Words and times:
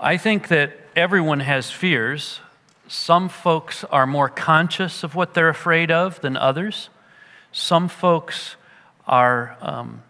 I 0.00 0.16
think 0.16 0.48
that 0.48 0.78
everyone 0.94 1.40
has 1.40 1.72
fears. 1.72 2.38
Some 2.86 3.28
folks 3.28 3.82
are 3.84 4.06
more 4.06 4.28
conscious 4.28 5.02
of 5.02 5.16
what 5.16 5.34
they're 5.34 5.48
afraid 5.48 5.90
of 5.90 6.20
than 6.20 6.36
others. 6.36 6.88
Some 7.50 7.88
folks 7.88 8.54
are 9.08 9.56
um, 9.60 10.02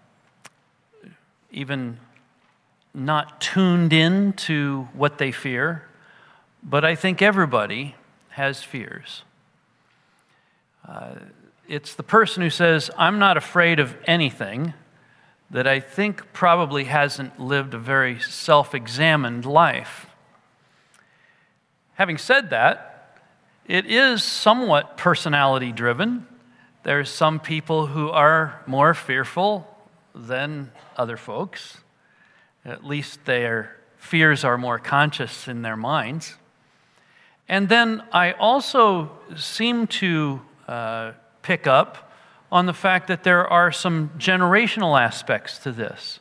even 1.50 1.98
not 2.92 3.40
tuned 3.40 3.94
in 3.94 4.34
to 4.34 4.88
what 4.92 5.16
they 5.16 5.32
fear. 5.32 5.88
But 6.62 6.84
I 6.84 6.94
think 6.94 7.22
everybody 7.22 7.94
has 8.30 8.62
fears. 8.62 9.22
Uh, 10.86 11.14
it's 11.66 11.94
the 11.94 12.02
person 12.02 12.42
who 12.42 12.50
says, 12.50 12.90
I'm 12.98 13.18
not 13.18 13.36
afraid 13.36 13.78
of 13.78 13.96
anything, 14.06 14.74
that 15.50 15.66
I 15.66 15.80
think 15.80 16.32
probably 16.32 16.84
hasn't 16.84 17.40
lived 17.40 17.74
a 17.74 17.78
very 17.78 18.20
self 18.20 18.74
examined 18.74 19.46
life. 19.46 20.06
Having 21.94 22.18
said 22.18 22.50
that, 22.50 23.18
it 23.66 23.86
is 23.86 24.22
somewhat 24.22 24.96
personality 24.96 25.72
driven. 25.72 26.26
There 26.84 27.00
are 27.00 27.04
some 27.04 27.40
people 27.40 27.86
who 27.86 28.10
are 28.10 28.62
more 28.66 28.94
fearful 28.94 29.66
than 30.14 30.70
other 30.96 31.16
folks. 31.16 31.78
At 32.64 32.84
least 32.84 33.24
their 33.24 33.76
fears 33.96 34.44
are 34.44 34.56
more 34.56 34.78
conscious 34.78 35.48
in 35.48 35.62
their 35.62 35.76
minds. 35.76 36.36
And 37.48 37.68
then 37.68 38.02
I 38.12 38.32
also 38.32 39.10
seem 39.36 39.86
to 39.86 40.40
uh, 40.66 41.12
pick 41.42 41.66
up 41.66 42.07
on 42.50 42.66
the 42.66 42.72
fact 42.72 43.08
that 43.08 43.24
there 43.24 43.46
are 43.46 43.70
some 43.70 44.10
generational 44.18 45.00
aspects 45.00 45.58
to 45.58 45.72
this. 45.72 46.20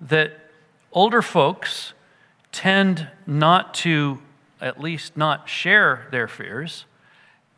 That 0.00 0.50
older 0.92 1.22
folks 1.22 1.92
tend 2.52 3.08
not 3.26 3.74
to, 3.74 4.20
at 4.60 4.80
least 4.80 5.16
not 5.16 5.48
share 5.48 6.06
their 6.10 6.28
fears, 6.28 6.84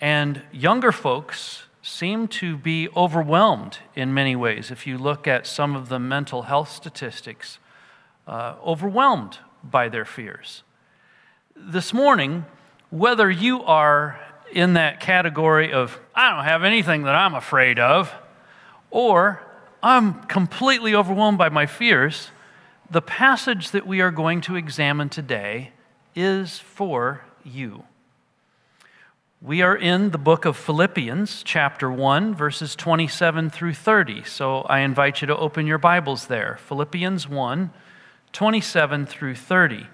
and 0.01 0.43
younger 0.53 0.93
folks 0.93 1.65
seem 1.83 2.29
to 2.29 2.57
be 2.57 2.89
overwhelmed 2.97 3.79
in 3.95 4.13
many 4.13 4.37
ways. 4.37 4.71
If 4.71 4.87
you 4.87 4.99
look 4.99 5.27
at 5.27 5.47
some 5.47 5.75
of 5.77 5.89
the 5.89 5.99
mental 5.99 6.43
health 6.43 6.71
statistics, 6.71 7.59
uh, 8.27 8.55
overwhelmed 8.65 9.39
by 9.63 9.89
their 9.89 10.05
fears. 10.05 10.63
This 11.57 11.93
morning, 11.93 12.47
whether 12.91 13.31
you 13.31 13.63
are 13.63 14.19
in 14.53 14.75
that 14.75 15.01
category 15.01 15.73
of, 15.73 15.99
I 16.15 16.35
don't 16.35 16.45
have 16.45 16.65
anything 16.65 17.05
that 17.05 17.15
I'm 17.15 17.35
afraid 17.35 17.79
of, 17.79 18.13
or 18.91 19.43
I'm 19.83 20.23
completely 20.25 20.95
overwhelmed 20.95 21.39
by 21.39 21.49
my 21.49 21.67
fears, 21.67 22.31
the 22.91 23.03
passage 23.03 23.71
that 23.71 23.87
we 23.87 24.01
are 24.01 24.11
going 24.11 24.41
to 24.43 24.57
examine 24.57 25.09
today 25.09 25.73
is 26.15 26.59
for 26.59 27.25
you. 27.45 27.85
We 29.43 29.63
are 29.63 29.77
in 29.77 30.11
the 30.11 30.19
book 30.19 30.45
of 30.45 30.57
Philippians, 30.57 31.43
chapter 31.45 31.91
1, 31.91 32.35
verses 32.35 32.77
27 32.77 33.49
through 33.49 33.73
30. 33.73 34.25
So 34.25 34.63
I 34.63 34.81
invite 34.81 35.23
you 35.23 35.27
to 35.29 35.37
open 35.37 35.67
your 35.67 35.79
Bibles 35.79 36.27
there. 36.27 36.59
Philippians 36.67 37.27
1, 37.27 37.71
27 38.33 39.07
through 39.07 39.37
30. 39.37 39.87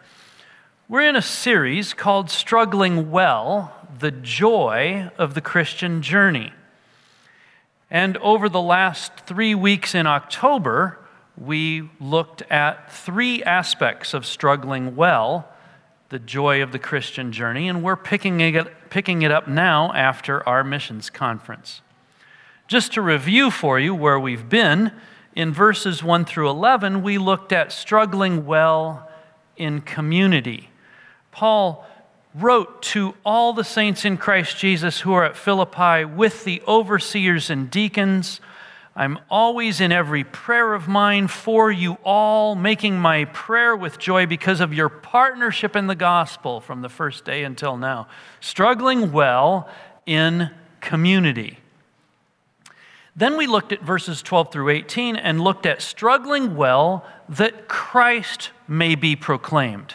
We're 0.88 1.08
in 1.08 1.14
a 1.14 1.22
series 1.22 1.94
called 1.94 2.28
Struggling 2.28 3.10
Well 3.10 3.75
The 3.98 4.10
Joy 4.10 5.10
of 5.18 5.34
the 5.34 5.40
Christian 5.40 6.02
Journey. 6.02 6.52
And 7.90 8.16
over 8.18 8.48
the 8.48 8.60
last 8.60 9.12
three 9.20 9.54
weeks 9.54 9.94
in 9.94 10.06
October, 10.06 10.98
we 11.36 11.88
looked 12.00 12.42
at 12.50 12.92
three 12.92 13.42
aspects 13.44 14.14
of 14.14 14.26
struggling 14.26 14.96
well, 14.96 15.48
the 16.08 16.18
joy 16.18 16.62
of 16.62 16.72
the 16.72 16.78
Christian 16.78 17.32
journey, 17.32 17.68
and 17.68 17.82
we're 17.82 17.96
picking 17.96 18.40
it, 18.40 18.90
picking 18.90 19.22
it 19.22 19.30
up 19.30 19.46
now 19.48 19.92
after 19.92 20.46
our 20.48 20.64
missions 20.64 21.10
conference. 21.10 21.82
Just 22.68 22.92
to 22.94 23.02
review 23.02 23.50
for 23.50 23.78
you 23.78 23.94
where 23.94 24.18
we've 24.18 24.48
been, 24.48 24.92
in 25.34 25.52
verses 25.52 26.02
1 26.02 26.24
through 26.24 26.48
11, 26.48 27.02
we 27.02 27.18
looked 27.18 27.52
at 27.52 27.70
struggling 27.70 28.46
well 28.46 29.08
in 29.56 29.80
community. 29.82 30.70
Paul 31.30 31.86
wrote 32.38 32.82
to 32.82 33.14
all 33.24 33.52
the 33.52 33.64
saints 33.64 34.04
in 34.04 34.16
Christ 34.16 34.58
Jesus 34.58 35.00
who 35.00 35.12
are 35.14 35.24
at 35.24 35.36
Philippi 35.36 36.04
with 36.04 36.44
the 36.44 36.62
overseers 36.68 37.48
and 37.48 37.70
deacons. 37.70 38.40
I'm 38.94 39.18
always 39.30 39.80
in 39.80 39.92
every 39.92 40.24
prayer 40.24 40.74
of 40.74 40.88
mine 40.88 41.28
for 41.28 41.70
you 41.70 41.98
all, 42.04 42.54
making 42.54 42.98
my 42.98 43.26
prayer 43.26 43.74
with 43.74 43.98
joy 43.98 44.26
because 44.26 44.60
of 44.60 44.74
your 44.74 44.88
partnership 44.88 45.76
in 45.76 45.86
the 45.86 45.94
gospel 45.94 46.60
from 46.60 46.82
the 46.82 46.88
first 46.88 47.24
day 47.24 47.44
until 47.44 47.76
now. 47.76 48.08
Struggling 48.40 49.12
well 49.12 49.68
in 50.04 50.50
community. 50.80 51.58
Then 53.14 53.38
we 53.38 53.46
looked 53.46 53.72
at 53.72 53.82
verses 53.82 54.20
12 54.22 54.52
through 54.52 54.68
18 54.68 55.16
and 55.16 55.40
looked 55.40 55.64
at 55.64 55.80
struggling 55.80 56.54
well 56.54 57.06
that 57.30 57.66
Christ 57.66 58.50
may 58.68 58.94
be 58.94 59.16
proclaimed. 59.16 59.94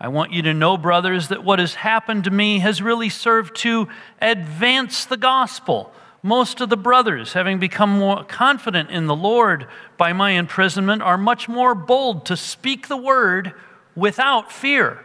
I 0.00 0.08
want 0.08 0.32
you 0.32 0.42
to 0.42 0.54
know, 0.54 0.76
brothers, 0.76 1.28
that 1.28 1.42
what 1.42 1.58
has 1.58 1.74
happened 1.74 2.24
to 2.24 2.30
me 2.30 2.60
has 2.60 2.80
really 2.80 3.08
served 3.08 3.56
to 3.56 3.88
advance 4.20 5.04
the 5.04 5.16
gospel. 5.16 5.92
Most 6.22 6.60
of 6.60 6.68
the 6.68 6.76
brothers, 6.76 7.32
having 7.32 7.58
become 7.58 7.98
more 7.98 8.24
confident 8.24 8.90
in 8.90 9.06
the 9.06 9.16
Lord 9.16 9.66
by 9.96 10.12
my 10.12 10.30
imprisonment, 10.32 11.02
are 11.02 11.18
much 11.18 11.48
more 11.48 11.74
bold 11.74 12.26
to 12.26 12.36
speak 12.36 12.86
the 12.86 12.96
word 12.96 13.54
without 13.96 14.52
fear. 14.52 15.04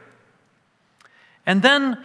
And 1.45 1.61
then 1.61 2.03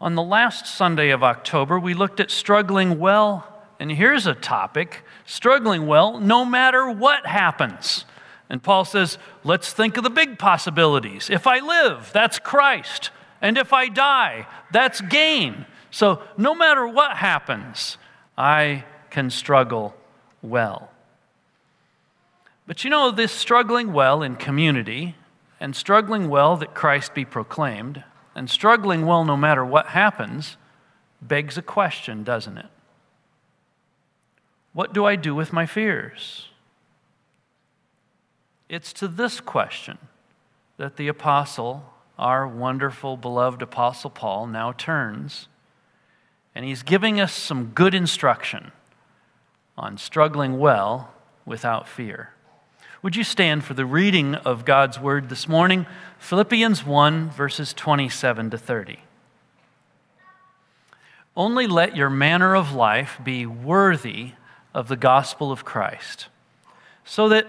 on 0.00 0.14
the 0.14 0.22
last 0.22 0.66
Sunday 0.66 1.10
of 1.10 1.22
October, 1.22 1.78
we 1.78 1.94
looked 1.94 2.20
at 2.20 2.30
struggling 2.30 2.98
well. 2.98 3.46
And 3.78 3.90
here's 3.90 4.26
a 4.26 4.34
topic 4.34 5.02
struggling 5.24 5.86
well 5.86 6.18
no 6.18 6.44
matter 6.44 6.90
what 6.90 7.26
happens. 7.26 8.04
And 8.50 8.62
Paul 8.62 8.84
says, 8.84 9.16
let's 9.44 9.72
think 9.72 9.96
of 9.96 10.02
the 10.02 10.10
big 10.10 10.38
possibilities. 10.38 11.30
If 11.30 11.46
I 11.46 11.60
live, 11.60 12.10
that's 12.12 12.40
Christ. 12.40 13.10
And 13.40 13.56
if 13.56 13.72
I 13.72 13.88
die, 13.88 14.46
that's 14.72 15.00
gain. 15.00 15.66
So 15.92 16.20
no 16.36 16.54
matter 16.54 16.86
what 16.86 17.16
happens, 17.16 17.96
I 18.36 18.84
can 19.08 19.30
struggle 19.30 19.94
well. 20.42 20.90
But 22.66 22.84
you 22.84 22.90
know, 22.90 23.10
this 23.10 23.32
struggling 23.32 23.92
well 23.92 24.22
in 24.22 24.36
community, 24.36 25.14
and 25.60 25.74
struggling 25.74 26.28
well 26.28 26.56
that 26.56 26.74
Christ 26.74 27.14
be 27.14 27.24
proclaimed, 27.24 28.04
and 28.34 28.50
struggling 28.50 29.06
well 29.06 29.24
no 29.24 29.36
matter 29.36 29.64
what 29.64 29.86
happens, 29.86 30.56
begs 31.22 31.56
a 31.56 31.62
question, 31.62 32.24
doesn't 32.24 32.58
it? 32.58 32.66
What 34.72 34.92
do 34.92 35.04
I 35.04 35.16
do 35.16 35.34
with 35.34 35.52
my 35.52 35.66
fears? 35.66 36.49
It's 38.70 38.92
to 38.94 39.08
this 39.08 39.40
question 39.40 39.98
that 40.76 40.96
the 40.96 41.08
apostle, 41.08 41.92
our 42.16 42.46
wonderful, 42.46 43.16
beloved 43.16 43.62
apostle 43.62 44.10
Paul, 44.10 44.46
now 44.46 44.70
turns. 44.70 45.48
And 46.54 46.64
he's 46.64 46.84
giving 46.84 47.20
us 47.20 47.32
some 47.32 47.72
good 47.74 47.96
instruction 47.96 48.70
on 49.76 49.98
struggling 49.98 50.60
well 50.60 51.12
without 51.44 51.88
fear. 51.88 52.30
Would 53.02 53.16
you 53.16 53.24
stand 53.24 53.64
for 53.64 53.74
the 53.74 53.84
reading 53.84 54.36
of 54.36 54.64
God's 54.64 55.00
word 55.00 55.30
this 55.30 55.48
morning? 55.48 55.84
Philippians 56.20 56.86
1, 56.86 57.28
verses 57.30 57.74
27 57.74 58.50
to 58.50 58.58
30. 58.58 59.00
Only 61.36 61.66
let 61.66 61.96
your 61.96 62.10
manner 62.10 62.54
of 62.54 62.72
life 62.72 63.18
be 63.24 63.46
worthy 63.46 64.34
of 64.72 64.86
the 64.86 64.96
gospel 64.96 65.50
of 65.50 65.64
Christ, 65.64 66.28
so 67.04 67.28
that 67.30 67.48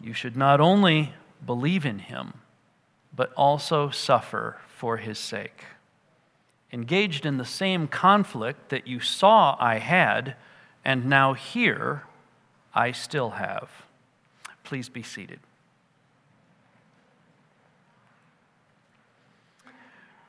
you 0.00 0.12
should 0.12 0.36
not 0.36 0.60
only 0.60 1.14
believe 1.44 1.84
in 1.84 1.98
him, 1.98 2.34
but 3.14 3.32
also 3.34 3.90
suffer 3.90 4.58
for 4.68 4.98
his 4.98 5.18
sake. 5.18 5.64
Engaged 6.72 7.26
in 7.26 7.38
the 7.38 7.44
same 7.44 7.88
conflict 7.88 8.68
that 8.68 8.86
you 8.86 9.00
saw 9.00 9.56
I 9.58 9.78
had, 9.78 10.36
and 10.84 11.06
now 11.06 11.34
here 11.34 12.04
I 12.74 12.92
still 12.92 13.30
have. 13.30 13.70
Please 14.62 14.88
be 14.88 15.02
seated. 15.02 15.40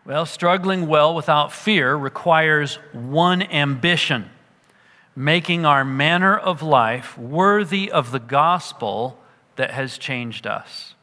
Well, 0.05 0.25
struggling 0.25 0.87
well 0.87 1.13
without 1.13 1.51
fear 1.51 1.95
requires 1.95 2.79
one 2.93 3.43
ambition 3.43 4.29
making 5.19 5.65
our 5.65 5.83
manner 5.83 6.37
of 6.37 6.61
life 6.61 7.17
worthy 7.17 7.91
of 7.91 8.11
the 8.11 8.19
gospel 8.19 9.18
that 9.59 9.71
has 9.71 9.97
changed 9.97 10.47
us. 10.47 10.95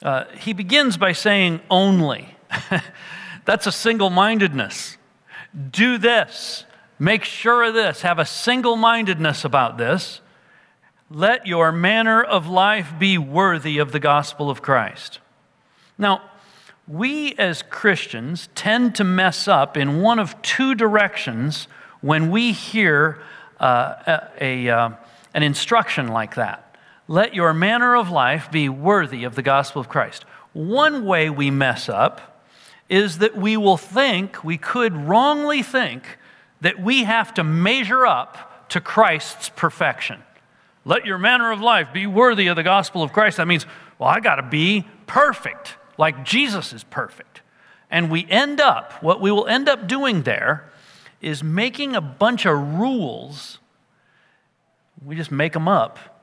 Uh, 0.00 0.22
he 0.38 0.52
begins 0.52 0.96
by 0.96 1.10
saying, 1.10 1.60
only. 1.68 2.36
That's 3.44 3.66
a 3.66 3.72
single 3.72 4.08
mindedness. 4.08 4.96
Do 5.72 5.98
this. 5.98 6.64
Make 6.96 7.24
sure 7.24 7.64
of 7.64 7.74
this. 7.74 8.02
Have 8.02 8.20
a 8.20 8.24
single 8.24 8.76
mindedness 8.76 9.44
about 9.44 9.78
this. 9.78 10.20
Let 11.10 11.44
your 11.44 11.72
manner 11.72 12.22
of 12.22 12.46
life 12.46 12.92
be 13.00 13.18
worthy 13.18 13.78
of 13.78 13.90
the 13.90 13.98
gospel 13.98 14.48
of 14.48 14.62
Christ. 14.62 15.18
Now, 15.98 16.22
we 16.86 17.34
as 17.34 17.62
Christians 17.62 18.48
tend 18.54 18.94
to 18.94 19.02
mess 19.02 19.48
up 19.48 19.76
in 19.76 20.02
one 20.02 20.20
of 20.20 20.40
two 20.42 20.76
directions 20.76 21.66
when 22.00 22.30
we 22.30 22.52
hear 22.52 23.18
uh, 23.58 24.20
a, 24.40 24.66
a 24.68 24.68
uh, 24.70 24.90
an 25.34 25.42
instruction 25.42 26.06
like 26.06 26.36
that. 26.36 26.67
Let 27.10 27.34
your 27.34 27.54
manner 27.54 27.96
of 27.96 28.10
life 28.10 28.50
be 28.50 28.68
worthy 28.68 29.24
of 29.24 29.34
the 29.34 29.42
gospel 29.42 29.80
of 29.80 29.88
Christ. 29.88 30.26
One 30.52 31.06
way 31.06 31.30
we 31.30 31.50
mess 31.50 31.88
up 31.88 32.44
is 32.90 33.18
that 33.18 33.34
we 33.34 33.56
will 33.56 33.78
think, 33.78 34.44
we 34.44 34.58
could 34.58 34.94
wrongly 34.94 35.62
think, 35.62 36.18
that 36.60 36.78
we 36.78 37.04
have 37.04 37.32
to 37.34 37.44
measure 37.44 38.06
up 38.06 38.68
to 38.68 38.80
Christ's 38.80 39.48
perfection. 39.48 40.22
Let 40.84 41.06
your 41.06 41.16
manner 41.16 41.50
of 41.50 41.62
life 41.62 41.92
be 41.94 42.06
worthy 42.06 42.46
of 42.48 42.56
the 42.56 42.62
gospel 42.62 43.02
of 43.02 43.12
Christ. 43.12 43.38
That 43.38 43.48
means, 43.48 43.64
well, 43.98 44.10
I 44.10 44.20
got 44.20 44.36
to 44.36 44.42
be 44.42 44.86
perfect, 45.06 45.76
like 45.96 46.24
Jesus 46.24 46.74
is 46.74 46.84
perfect. 46.84 47.40
And 47.90 48.10
we 48.10 48.26
end 48.28 48.60
up, 48.60 49.02
what 49.02 49.22
we 49.22 49.30
will 49.30 49.46
end 49.46 49.66
up 49.66 49.88
doing 49.88 50.22
there 50.22 50.70
is 51.22 51.42
making 51.42 51.96
a 51.96 52.02
bunch 52.02 52.44
of 52.44 52.58
rules. 52.74 53.58
We 55.02 55.16
just 55.16 55.30
make 55.30 55.54
them 55.54 55.68
up 55.68 56.17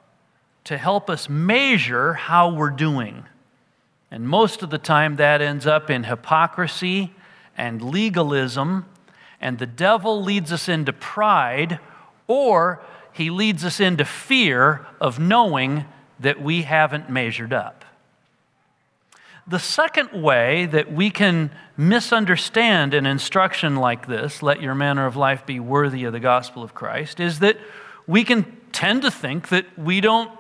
to 0.65 0.77
help 0.77 1.09
us 1.09 1.29
measure 1.29 2.13
how 2.13 2.53
we're 2.53 2.69
doing. 2.69 3.25
And 4.12 4.27
most 4.27 4.62
of 4.62 4.69
the 4.69 4.77
time, 4.77 5.15
that 5.15 5.41
ends 5.41 5.65
up 5.65 5.89
in 5.89 6.03
hypocrisy 6.03 7.13
and 7.57 7.81
legalism, 7.81 8.85
and 9.39 9.57
the 9.59 9.65
devil 9.65 10.21
leads 10.21 10.51
us 10.51 10.67
into 10.67 10.94
pride, 10.94 11.79
or 12.27 12.81
he 13.13 13.29
leads 13.29 13.63
us 13.63 13.79
into 13.79 14.06
fear 14.06 14.85
of 15.00 15.19
knowing 15.19 15.85
that 16.19 16.41
we 16.41 16.63
haven't 16.63 17.09
measured 17.09 17.53
up. 17.53 17.85
The 19.47 19.59
second 19.59 20.23
way 20.23 20.65
that 20.65 20.91
we 20.91 21.11
can 21.11 21.51
misunderstand 21.77 22.94
an 22.94 23.06
instruction 23.06 23.75
like 23.75 24.07
this, 24.07 24.41
let 24.41 24.61
your 24.61 24.73
manner 24.73 25.06
of 25.06 25.15
life 25.15 25.45
be 25.45 25.59
worthy 25.59 26.06
of 26.06 26.13
the 26.13 26.19
gospel 26.19 26.63
of 26.63 26.73
Christ, 26.73 27.19
is 27.19 27.39
that 27.39 27.57
we 28.07 28.23
can 28.23 28.45
tend 28.71 29.03
to 29.03 29.11
think 29.11 29.50
that 29.50 29.65
we 29.77 30.01
don't 30.01 30.31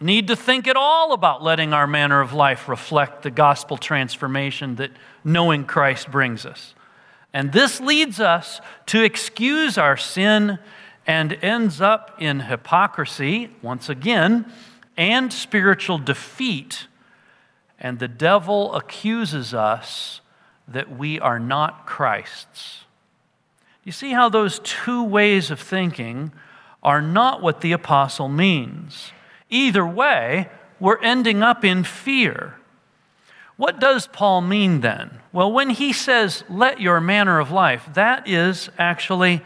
need 0.00 0.28
to 0.28 0.36
think 0.36 0.66
at 0.66 0.76
all 0.76 1.12
about 1.12 1.42
letting 1.42 1.72
our 1.72 1.86
manner 1.86 2.20
of 2.20 2.32
life 2.32 2.68
reflect 2.68 3.22
the 3.22 3.30
gospel 3.30 3.76
transformation 3.76 4.76
that 4.76 4.90
knowing 5.24 5.64
Christ 5.64 6.10
brings 6.10 6.46
us. 6.46 6.74
And 7.32 7.52
this 7.52 7.80
leads 7.80 8.18
us 8.18 8.60
to 8.86 9.02
excuse 9.02 9.78
our 9.78 9.96
sin 9.96 10.58
and 11.06 11.32
ends 11.42 11.80
up 11.80 12.16
in 12.18 12.40
hypocrisy, 12.40 13.50
once 13.62 13.88
again, 13.88 14.50
and 14.96 15.32
spiritual 15.32 15.98
defeat 15.98 16.86
and 17.80 17.98
the 17.98 18.08
devil 18.08 18.74
accuses 18.74 19.54
us 19.54 20.20
that 20.68 20.96
we 20.96 21.18
are 21.18 21.38
not 21.38 21.86
Christ's. 21.86 22.84
You 23.82 23.92
see 23.92 24.12
how 24.12 24.28
those 24.28 24.60
two 24.62 25.02
ways 25.02 25.50
of 25.50 25.58
thinking 25.58 26.32
are 26.82 27.00
not 27.00 27.42
what 27.42 27.62
the 27.62 27.72
apostle 27.72 28.28
means. 28.28 29.12
Either 29.50 29.86
way, 29.86 30.48
we're 30.78 31.00
ending 31.02 31.42
up 31.42 31.64
in 31.64 31.84
fear. 31.84 32.56
What 33.56 33.78
does 33.78 34.06
Paul 34.06 34.40
mean 34.40 34.80
then? 34.80 35.20
Well, 35.32 35.52
when 35.52 35.70
he 35.70 35.92
says, 35.92 36.44
let 36.48 36.80
your 36.80 37.00
manner 37.00 37.38
of 37.38 37.50
life, 37.50 37.86
that 37.92 38.26
is 38.26 38.70
actually 38.78 39.42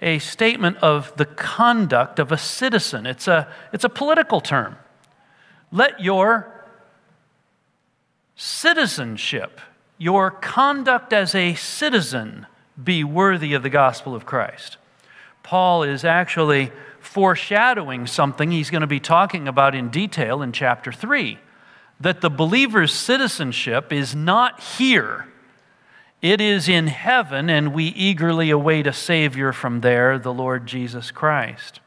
a 0.00 0.18
statement 0.18 0.78
of 0.78 1.14
the 1.16 1.26
conduct 1.26 2.18
of 2.18 2.32
a 2.32 2.38
citizen. 2.38 3.04
It's 3.04 3.28
a, 3.28 3.52
it's 3.72 3.84
a 3.84 3.90
political 3.90 4.40
term. 4.40 4.76
Let 5.70 6.00
your 6.00 6.50
citizenship, 8.34 9.60
your 9.98 10.30
conduct 10.30 11.12
as 11.12 11.34
a 11.34 11.54
citizen, 11.54 12.46
be 12.82 13.04
worthy 13.04 13.52
of 13.52 13.62
the 13.62 13.68
gospel 13.68 14.14
of 14.14 14.24
Christ. 14.24 14.78
Paul 15.42 15.82
is 15.82 16.02
actually 16.02 16.72
foreshadowing 17.00 18.06
something 18.06 18.50
he's 18.50 18.70
going 18.70 18.82
to 18.82 18.86
be 18.86 19.00
talking 19.00 19.48
about 19.48 19.74
in 19.74 19.88
detail 19.88 20.42
in 20.42 20.52
chapter 20.52 20.92
3 20.92 21.38
that 22.00 22.20
the 22.22 22.30
believer's 22.30 22.94
citizenship 22.94 23.92
is 23.92 24.14
not 24.14 24.60
here. 24.60 25.26
It 26.22 26.40
is 26.40 26.68
in 26.68 26.86
heaven, 26.86 27.50
and 27.50 27.74
we 27.74 27.84
eagerly 27.84 28.50
await 28.50 28.86
a 28.86 28.92
Savior 28.92 29.52
from 29.52 29.80
there, 29.80 30.18
the 30.18 30.32
Lord 30.32 30.66
Jesus 30.66 31.10
Christ. 31.10 31.80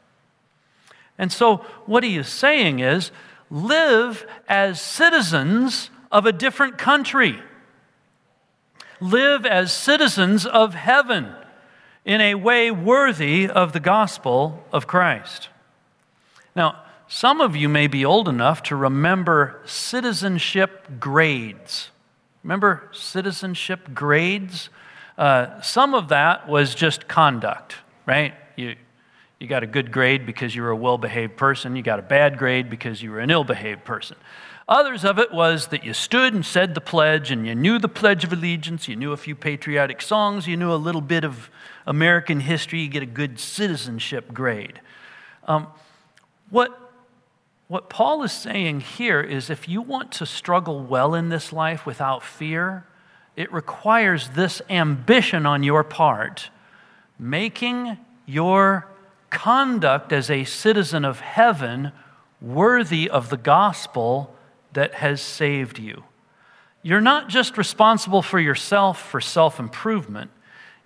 And 1.18 1.32
so, 1.32 1.58
what 1.86 2.02
he 2.02 2.16
is 2.16 2.28
saying 2.28 2.80
is 2.80 3.12
live 3.50 4.26
as 4.48 4.80
citizens 4.80 5.90
of 6.10 6.26
a 6.26 6.32
different 6.32 6.78
country. 6.78 7.40
Live 9.00 9.46
as 9.46 9.72
citizens 9.72 10.46
of 10.46 10.74
heaven 10.74 11.34
in 12.04 12.20
a 12.20 12.34
way 12.34 12.70
worthy 12.70 13.48
of 13.48 13.72
the 13.72 13.80
gospel 13.80 14.64
of 14.72 14.86
Christ. 14.86 15.48
Now, 16.54 16.82
some 17.08 17.40
of 17.40 17.56
you 17.56 17.68
may 17.68 17.86
be 17.86 18.04
old 18.04 18.28
enough 18.28 18.62
to 18.64 18.76
remember 18.76 19.60
citizenship 19.64 21.00
grades. 21.00 21.90
Remember 22.42 22.88
citizenship 22.92 23.94
grades? 23.94 24.68
Uh, 25.16 25.60
some 25.60 25.94
of 25.94 26.08
that 26.08 26.48
was 26.48 26.74
just 26.74 27.08
conduct, 27.08 27.76
right? 28.06 28.34
You, 28.56 28.76
you 29.38 29.46
got 29.46 29.62
a 29.62 29.66
good 29.66 29.92
grade 29.92 30.26
because 30.26 30.54
you 30.54 30.62
were 30.62 30.70
a 30.70 30.76
well 30.76 30.98
behaved 30.98 31.36
person, 31.36 31.76
you 31.76 31.82
got 31.82 31.98
a 31.98 32.02
bad 32.02 32.38
grade 32.38 32.68
because 32.68 33.02
you 33.02 33.10
were 33.10 33.20
an 33.20 33.30
ill 33.30 33.44
behaved 33.44 33.84
person. 33.84 34.16
Others 34.68 35.04
of 35.04 35.18
it 35.18 35.30
was 35.30 35.66
that 35.68 35.84
you 35.84 35.92
stood 35.92 36.32
and 36.32 36.44
said 36.44 36.74
the 36.74 36.80
pledge, 36.80 37.30
and 37.30 37.46
you 37.46 37.54
knew 37.54 37.78
the 37.78 37.88
Pledge 37.88 38.24
of 38.24 38.32
Allegiance, 38.32 38.88
you 38.88 38.96
knew 38.96 39.12
a 39.12 39.16
few 39.16 39.34
patriotic 39.34 40.00
songs, 40.00 40.46
you 40.46 40.56
knew 40.56 40.72
a 40.72 40.76
little 40.76 41.02
bit 41.02 41.22
of 41.22 41.50
American 41.86 42.40
history, 42.40 42.80
you 42.80 42.88
get 42.88 43.02
a 43.02 43.06
good 43.06 43.38
citizenship 43.38 44.32
grade. 44.32 44.80
Um, 45.46 45.66
what, 46.50 46.92
what 47.68 47.90
Paul 47.90 48.22
is 48.22 48.32
saying 48.32 48.80
here 48.80 49.20
is 49.20 49.50
if 49.50 49.68
you 49.68 49.82
want 49.82 50.12
to 50.12 50.26
struggle 50.26 50.82
well 50.82 51.14
in 51.14 51.28
this 51.28 51.52
life 51.52 51.84
without 51.84 52.22
fear, 52.22 52.86
it 53.36 53.52
requires 53.52 54.30
this 54.30 54.62
ambition 54.70 55.44
on 55.44 55.62
your 55.62 55.82
part, 55.82 56.50
making 57.18 57.98
your 58.26 58.86
conduct 59.30 60.12
as 60.12 60.30
a 60.30 60.44
citizen 60.44 61.04
of 61.04 61.20
heaven 61.20 61.92
worthy 62.40 63.10
of 63.10 63.30
the 63.30 63.36
gospel 63.36 64.34
that 64.72 64.94
has 64.94 65.20
saved 65.20 65.78
you. 65.78 66.04
You're 66.82 67.00
not 67.00 67.28
just 67.28 67.56
responsible 67.56 68.22
for 68.22 68.38
yourself 68.38 69.00
for 69.00 69.20
self 69.20 69.58
improvement, 69.58 70.30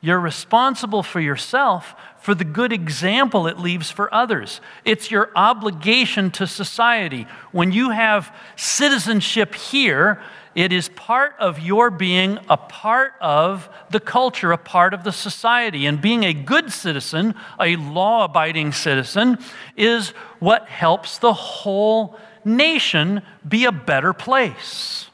you're 0.00 0.20
responsible 0.20 1.02
for 1.02 1.20
yourself 1.20 1.94
for 2.20 2.34
the 2.34 2.44
good 2.44 2.72
example 2.72 3.46
it 3.46 3.58
leaves 3.58 3.90
for 3.90 4.12
others. 4.14 4.60
It's 4.84 5.10
your 5.10 5.30
obligation 5.34 6.30
to 6.32 6.46
society. 6.46 7.26
When 7.52 7.72
you 7.72 7.90
have 7.90 8.34
citizenship 8.54 9.54
here, 9.54 10.20
it 10.54 10.72
is 10.72 10.88
part 10.90 11.34
of 11.38 11.58
your 11.60 11.90
being 11.90 12.38
a 12.48 12.56
part 12.56 13.14
of 13.20 13.68
the 13.90 14.00
culture, 14.00 14.52
a 14.52 14.58
part 14.58 14.94
of 14.94 15.04
the 15.04 15.12
society. 15.12 15.86
And 15.86 16.00
being 16.00 16.24
a 16.24 16.32
good 16.32 16.72
citizen, 16.72 17.34
a 17.60 17.76
law 17.76 18.24
abiding 18.24 18.72
citizen, 18.72 19.38
is 19.76 20.10
what 20.38 20.68
helps 20.68 21.18
the 21.18 21.32
whole 21.32 22.18
nation 22.44 23.22
be 23.48 23.64
a 23.64 23.72
better 23.72 24.12
place. 24.12 25.08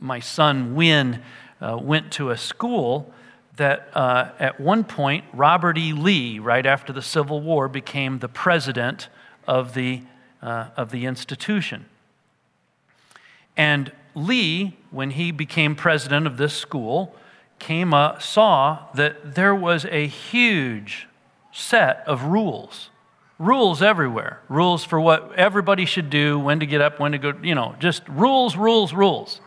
My 0.00 0.20
son 0.20 0.74
Win 0.74 1.22
uh, 1.60 1.78
went 1.80 2.12
to 2.12 2.30
a 2.30 2.36
school 2.36 3.12
that 3.58 3.88
uh, 3.94 4.30
at 4.38 4.58
one 4.58 4.82
point 4.82 5.24
Robert 5.32 5.78
E. 5.78 5.92
Lee, 5.92 6.38
right 6.38 6.66
after 6.66 6.92
the 6.92 7.02
Civil 7.02 7.40
War, 7.40 7.68
became 7.68 8.18
the 8.18 8.28
president 8.28 9.08
of 9.46 9.74
the, 9.74 10.02
uh, 10.42 10.68
of 10.76 10.90
the 10.90 11.06
institution. 11.06 11.86
And 13.56 13.92
Lee, 14.14 14.76
when 14.90 15.10
he 15.10 15.30
became 15.30 15.76
president 15.76 16.26
of 16.26 16.36
this 16.36 16.54
school, 16.54 17.14
came 17.58 17.92
up, 17.92 18.22
saw 18.22 18.86
that 18.94 19.34
there 19.34 19.54
was 19.54 19.84
a 19.84 20.06
huge 20.06 21.06
set 21.52 22.02
of 22.06 22.24
rules 22.24 22.90
rules 23.40 23.80
everywhere 23.82 24.40
rules 24.48 24.84
for 24.84 25.00
what 25.00 25.32
everybody 25.34 25.84
should 25.84 26.10
do 26.10 26.38
when 26.38 26.58
to 26.58 26.66
get 26.66 26.80
up 26.80 26.98
when 26.98 27.12
to 27.12 27.18
go 27.18 27.32
you 27.40 27.54
know 27.54 27.74
just 27.78 28.06
rules 28.08 28.56
rules 28.56 28.92
rules 28.92 29.40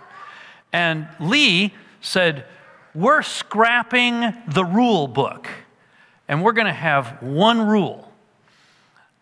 And 0.73 1.07
Lee 1.19 1.73
said, 1.99 2.45
We're 2.93 3.21
scrapping 3.21 4.33
the 4.47 4.65
rule 4.65 5.07
book, 5.07 5.47
and 6.27 6.43
we're 6.43 6.51
going 6.51 6.67
to 6.67 6.73
have 6.73 7.21
one 7.21 7.61
rule. 7.61 8.11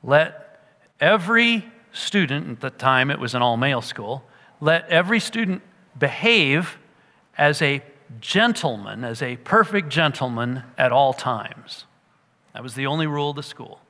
Let 0.03 0.65
every 0.99 1.65
student, 1.91 2.49
at 2.49 2.59
the 2.61 2.69
time 2.71 3.11
it 3.11 3.19
was 3.19 3.35
an 3.35 3.41
all 3.41 3.57
male 3.57 3.81
school, 3.81 4.23
let 4.59 4.89
every 4.89 5.19
student 5.19 5.61
behave 5.97 6.79
as 7.37 7.61
a 7.61 7.83
gentleman, 8.19 9.03
as 9.03 9.21
a 9.21 9.37
perfect 9.37 9.89
gentleman 9.89 10.63
at 10.77 10.91
all 10.91 11.13
times. 11.13 11.85
That 12.53 12.63
was 12.63 12.73
the 12.73 12.87
only 12.87 13.05
rule 13.05 13.29
of 13.29 13.35
the 13.35 13.43
school. 13.43 13.81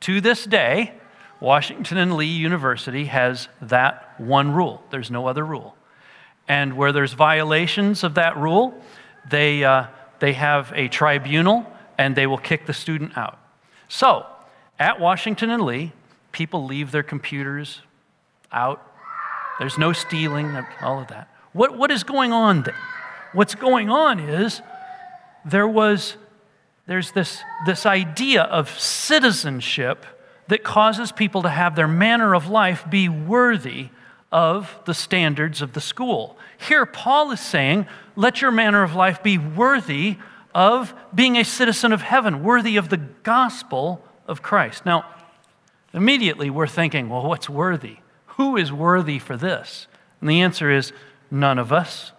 To 0.00 0.20
this 0.20 0.44
day, 0.44 0.94
Washington 1.38 1.96
and 1.96 2.16
Lee 2.16 2.26
University 2.26 3.04
has 3.04 3.48
that 3.60 4.20
one 4.20 4.52
rule. 4.52 4.82
There's 4.90 5.10
no 5.12 5.28
other 5.28 5.44
rule. 5.44 5.76
And 6.48 6.76
where 6.76 6.92
there's 6.92 7.12
violations 7.12 8.02
of 8.02 8.14
that 8.14 8.36
rule, 8.36 8.74
they, 9.28 9.64
uh, 9.64 9.86
they 10.20 10.32
have 10.32 10.72
a 10.74 10.88
tribunal 10.88 11.66
and 11.98 12.16
they 12.16 12.26
will 12.26 12.38
kick 12.38 12.66
the 12.66 12.72
student 12.72 13.16
out. 13.16 13.38
So, 13.88 14.26
at 14.78 14.98
Washington 14.98 15.50
and 15.50 15.62
Lee, 15.62 15.92
people 16.32 16.64
leave 16.64 16.90
their 16.90 17.02
computers 17.02 17.82
out. 18.50 18.84
There's 19.58 19.78
no 19.78 19.92
stealing, 19.92 20.56
all 20.80 21.00
of 21.00 21.08
that. 21.08 21.28
What, 21.52 21.76
what 21.76 21.90
is 21.90 22.02
going 22.02 22.32
on 22.32 22.62
there? 22.62 22.78
What's 23.32 23.54
going 23.54 23.90
on 23.90 24.18
is 24.18 24.60
there 25.44 25.68
was 25.68 26.16
there's 26.86 27.12
this, 27.12 27.42
this 27.64 27.86
idea 27.86 28.42
of 28.42 28.68
citizenship 28.78 30.04
that 30.48 30.64
causes 30.64 31.12
people 31.12 31.42
to 31.42 31.48
have 31.48 31.76
their 31.76 31.88
manner 31.88 32.34
of 32.34 32.48
life 32.48 32.84
be 32.90 33.08
worthy 33.08 33.88
of 34.32 34.78
the 34.86 34.94
standards 34.94 35.60
of 35.60 35.74
the 35.74 35.80
school. 35.80 36.36
Here, 36.68 36.86
Paul 36.86 37.30
is 37.30 37.40
saying, 37.40 37.86
let 38.16 38.40
your 38.40 38.50
manner 38.50 38.82
of 38.82 38.94
life 38.94 39.22
be 39.22 39.36
worthy 39.38 40.16
of 40.54 40.94
being 41.14 41.36
a 41.36 41.44
citizen 41.44 41.92
of 41.92 42.02
heaven, 42.02 42.42
worthy 42.42 42.76
of 42.76 42.88
the 42.88 42.96
gospel 42.96 44.04
of 44.26 44.42
Christ. 44.42 44.86
Now, 44.86 45.04
immediately 45.92 46.50
we're 46.50 46.66
thinking, 46.66 47.08
well, 47.08 47.26
what's 47.26 47.48
worthy? 47.48 47.98
Who 48.26 48.56
is 48.56 48.72
worthy 48.72 49.18
for 49.18 49.36
this? 49.36 49.86
And 50.20 50.30
the 50.30 50.40
answer 50.40 50.70
is 50.70 50.92
none 51.30 51.58
of 51.58 51.72
us. 51.72 52.12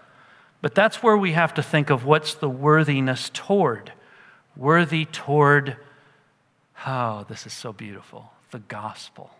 But 0.61 0.75
that's 0.75 1.03
where 1.03 1.17
we 1.17 1.33
have 1.33 1.53
to 1.55 1.63
think 1.63 1.89
of 1.89 2.05
what's 2.05 2.35
the 2.35 2.49
worthiness 2.49 3.29
toward. 3.33 3.91
Worthy 4.55 5.05
toward, 5.05 5.77
oh, 6.85 7.25
this 7.27 7.45
is 7.45 7.53
so 7.53 7.73
beautiful, 7.73 8.31
the 8.51 8.59
gospel. 8.59 9.31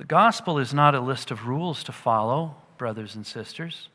The 0.00 0.06
gospel 0.06 0.58
is 0.58 0.72
not 0.72 0.94
a 0.94 1.00
list 1.00 1.30
of 1.30 1.46
rules 1.46 1.84
to 1.84 1.92
follow, 1.92 2.54
brothers 2.78 3.14
and 3.14 3.26
sisters. 3.26 3.90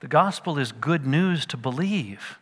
The 0.00 0.08
gospel 0.08 0.58
is 0.58 0.72
good 0.72 1.06
news 1.06 1.46
to 1.46 1.56
believe. 1.56 2.40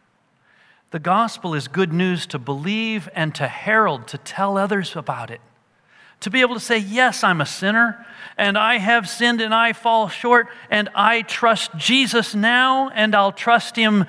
The 0.91 0.99
gospel 0.99 1.53
is 1.53 1.69
good 1.69 1.93
news 1.93 2.27
to 2.29 2.39
believe 2.39 3.07
and 3.15 3.35
to 3.35 3.49
herald, 3.49 4.09
to 4.09 4.17
tell 4.17 4.57
others 4.57 4.97
about 4.97 5.31
it. 5.31 5.43
To 6.21 6.31
be 6.31 6.41
able 6.41 6.55
to 6.55 6.61
say, 6.61 6.79
Yes, 6.79 7.23
I'm 7.23 7.43
a 7.43 7.47
sinner, 7.47 8.07
and 8.39 8.57
I 8.57 8.79
have 8.79 9.11
sinned 9.11 9.43
and 9.43 9.53
I 9.53 9.75
fall 9.75 10.09
short, 10.09 10.49
and 10.71 10.89
I 10.95 11.21
trust 11.21 11.77
Jesus 11.77 12.35
now, 12.35 12.89
and 12.89 13.15
I'll 13.15 13.31
trust 13.31 13.77
him 13.77 14.07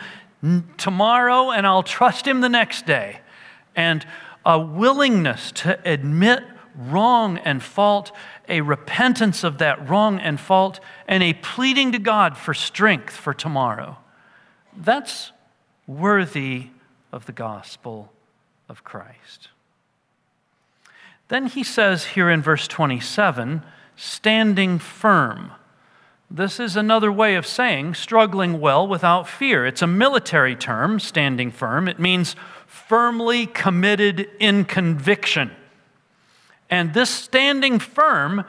tomorrow, 0.77 1.51
and 1.51 1.67
I'll 1.67 1.83
trust 1.83 2.25
him 2.25 2.39
the 2.39 2.47
next 2.47 2.85
day. 2.85 3.19
And 3.75 4.05
a 4.45 4.57
willingness 4.57 5.51
to 5.51 5.77
admit 5.83 6.43
wrong 6.75 7.37
and 7.39 7.61
fault, 7.61 8.11
a 8.51 8.61
repentance 8.61 9.43
of 9.43 9.57
that 9.57 9.89
wrong 9.89 10.19
and 10.19 10.39
fault, 10.39 10.79
and 11.07 11.23
a 11.23 11.33
pleading 11.33 11.93
to 11.93 11.99
God 11.99 12.37
for 12.37 12.53
strength 12.53 13.15
for 13.15 13.33
tomorrow. 13.33 13.97
That's 14.77 15.31
worthy 15.87 16.67
of 17.11 17.25
the 17.25 17.31
gospel 17.31 18.11
of 18.69 18.83
Christ. 18.83 19.49
Then 21.29 21.47
he 21.47 21.63
says 21.63 22.05
here 22.05 22.29
in 22.29 22.41
verse 22.41 22.67
27 22.67 23.63
standing 23.95 24.79
firm. 24.79 25.51
This 26.29 26.59
is 26.59 26.75
another 26.75 27.11
way 27.11 27.35
of 27.35 27.45
saying 27.45 27.93
struggling 27.95 28.59
well 28.59 28.87
without 28.87 29.27
fear. 29.27 29.65
It's 29.65 29.81
a 29.81 29.87
military 29.87 30.55
term, 30.55 30.99
standing 30.99 31.51
firm. 31.51 31.87
It 31.87 31.99
means 31.99 32.35
firmly 32.65 33.47
committed 33.47 34.29
in 34.39 34.65
conviction. 34.65 35.51
And 36.71 36.93
this 36.93 37.09
standing 37.09 37.79
firm 37.79 38.45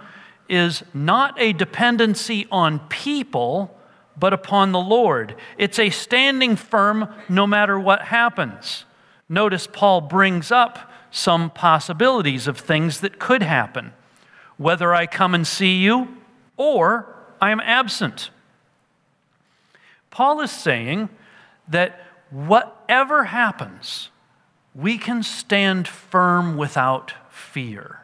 is 0.48 0.84
not 0.94 1.34
a 1.40 1.52
dependency 1.52 2.46
on 2.52 2.78
people, 2.88 3.76
but 4.16 4.32
upon 4.32 4.70
the 4.70 4.80
Lord. 4.80 5.34
It's 5.58 5.78
a 5.78 5.90
standing 5.90 6.54
firm 6.54 7.12
no 7.28 7.46
matter 7.46 7.78
what 7.78 8.02
happens. 8.02 8.84
Notice 9.28 9.66
Paul 9.66 10.02
brings 10.02 10.52
up 10.52 10.92
some 11.10 11.50
possibilities 11.50 12.46
of 12.46 12.58
things 12.58 13.00
that 13.00 13.18
could 13.18 13.42
happen. 13.42 13.92
Whether 14.56 14.94
I 14.94 15.06
come 15.06 15.34
and 15.34 15.46
see 15.46 15.76
you 15.76 16.16
or 16.56 17.12
I 17.40 17.50
am 17.50 17.60
absent. 17.60 18.30
Paul 20.10 20.40
is 20.42 20.50
saying 20.50 21.08
that 21.66 22.06
whatever 22.30 23.24
happens, 23.24 24.10
we 24.74 24.96
can 24.96 25.22
stand 25.22 25.88
firm 25.88 26.56
without 26.56 27.14
fear. 27.30 28.01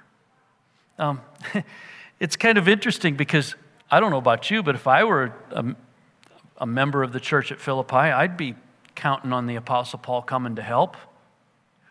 Um, 0.99 1.21
it's 2.21 2.37
kind 2.37 2.59
of 2.59 2.69
interesting 2.69 3.17
because 3.17 3.55
I 3.90 4.00
don't 4.00 4.11
know 4.11 4.19
about 4.19 4.50
you, 4.50 4.62
but 4.62 4.75
if 4.75 4.87
I 4.87 5.05
were 5.05 5.33
a, 5.50 5.64
a 6.59 6.67
member 6.67 7.02
of 7.02 7.12
the 7.12 7.21
church 7.21 7.52
at 7.52 7.61
Philippi, 7.61 7.97
I'd 7.97 8.37
be 8.37 8.55
counting 8.95 9.33
on 9.33 9.47
the 9.47 9.55
Apostle 9.55 10.00
Paul 10.00 10.23
coming 10.23 10.57
to 10.57 10.62
help. 10.62 10.97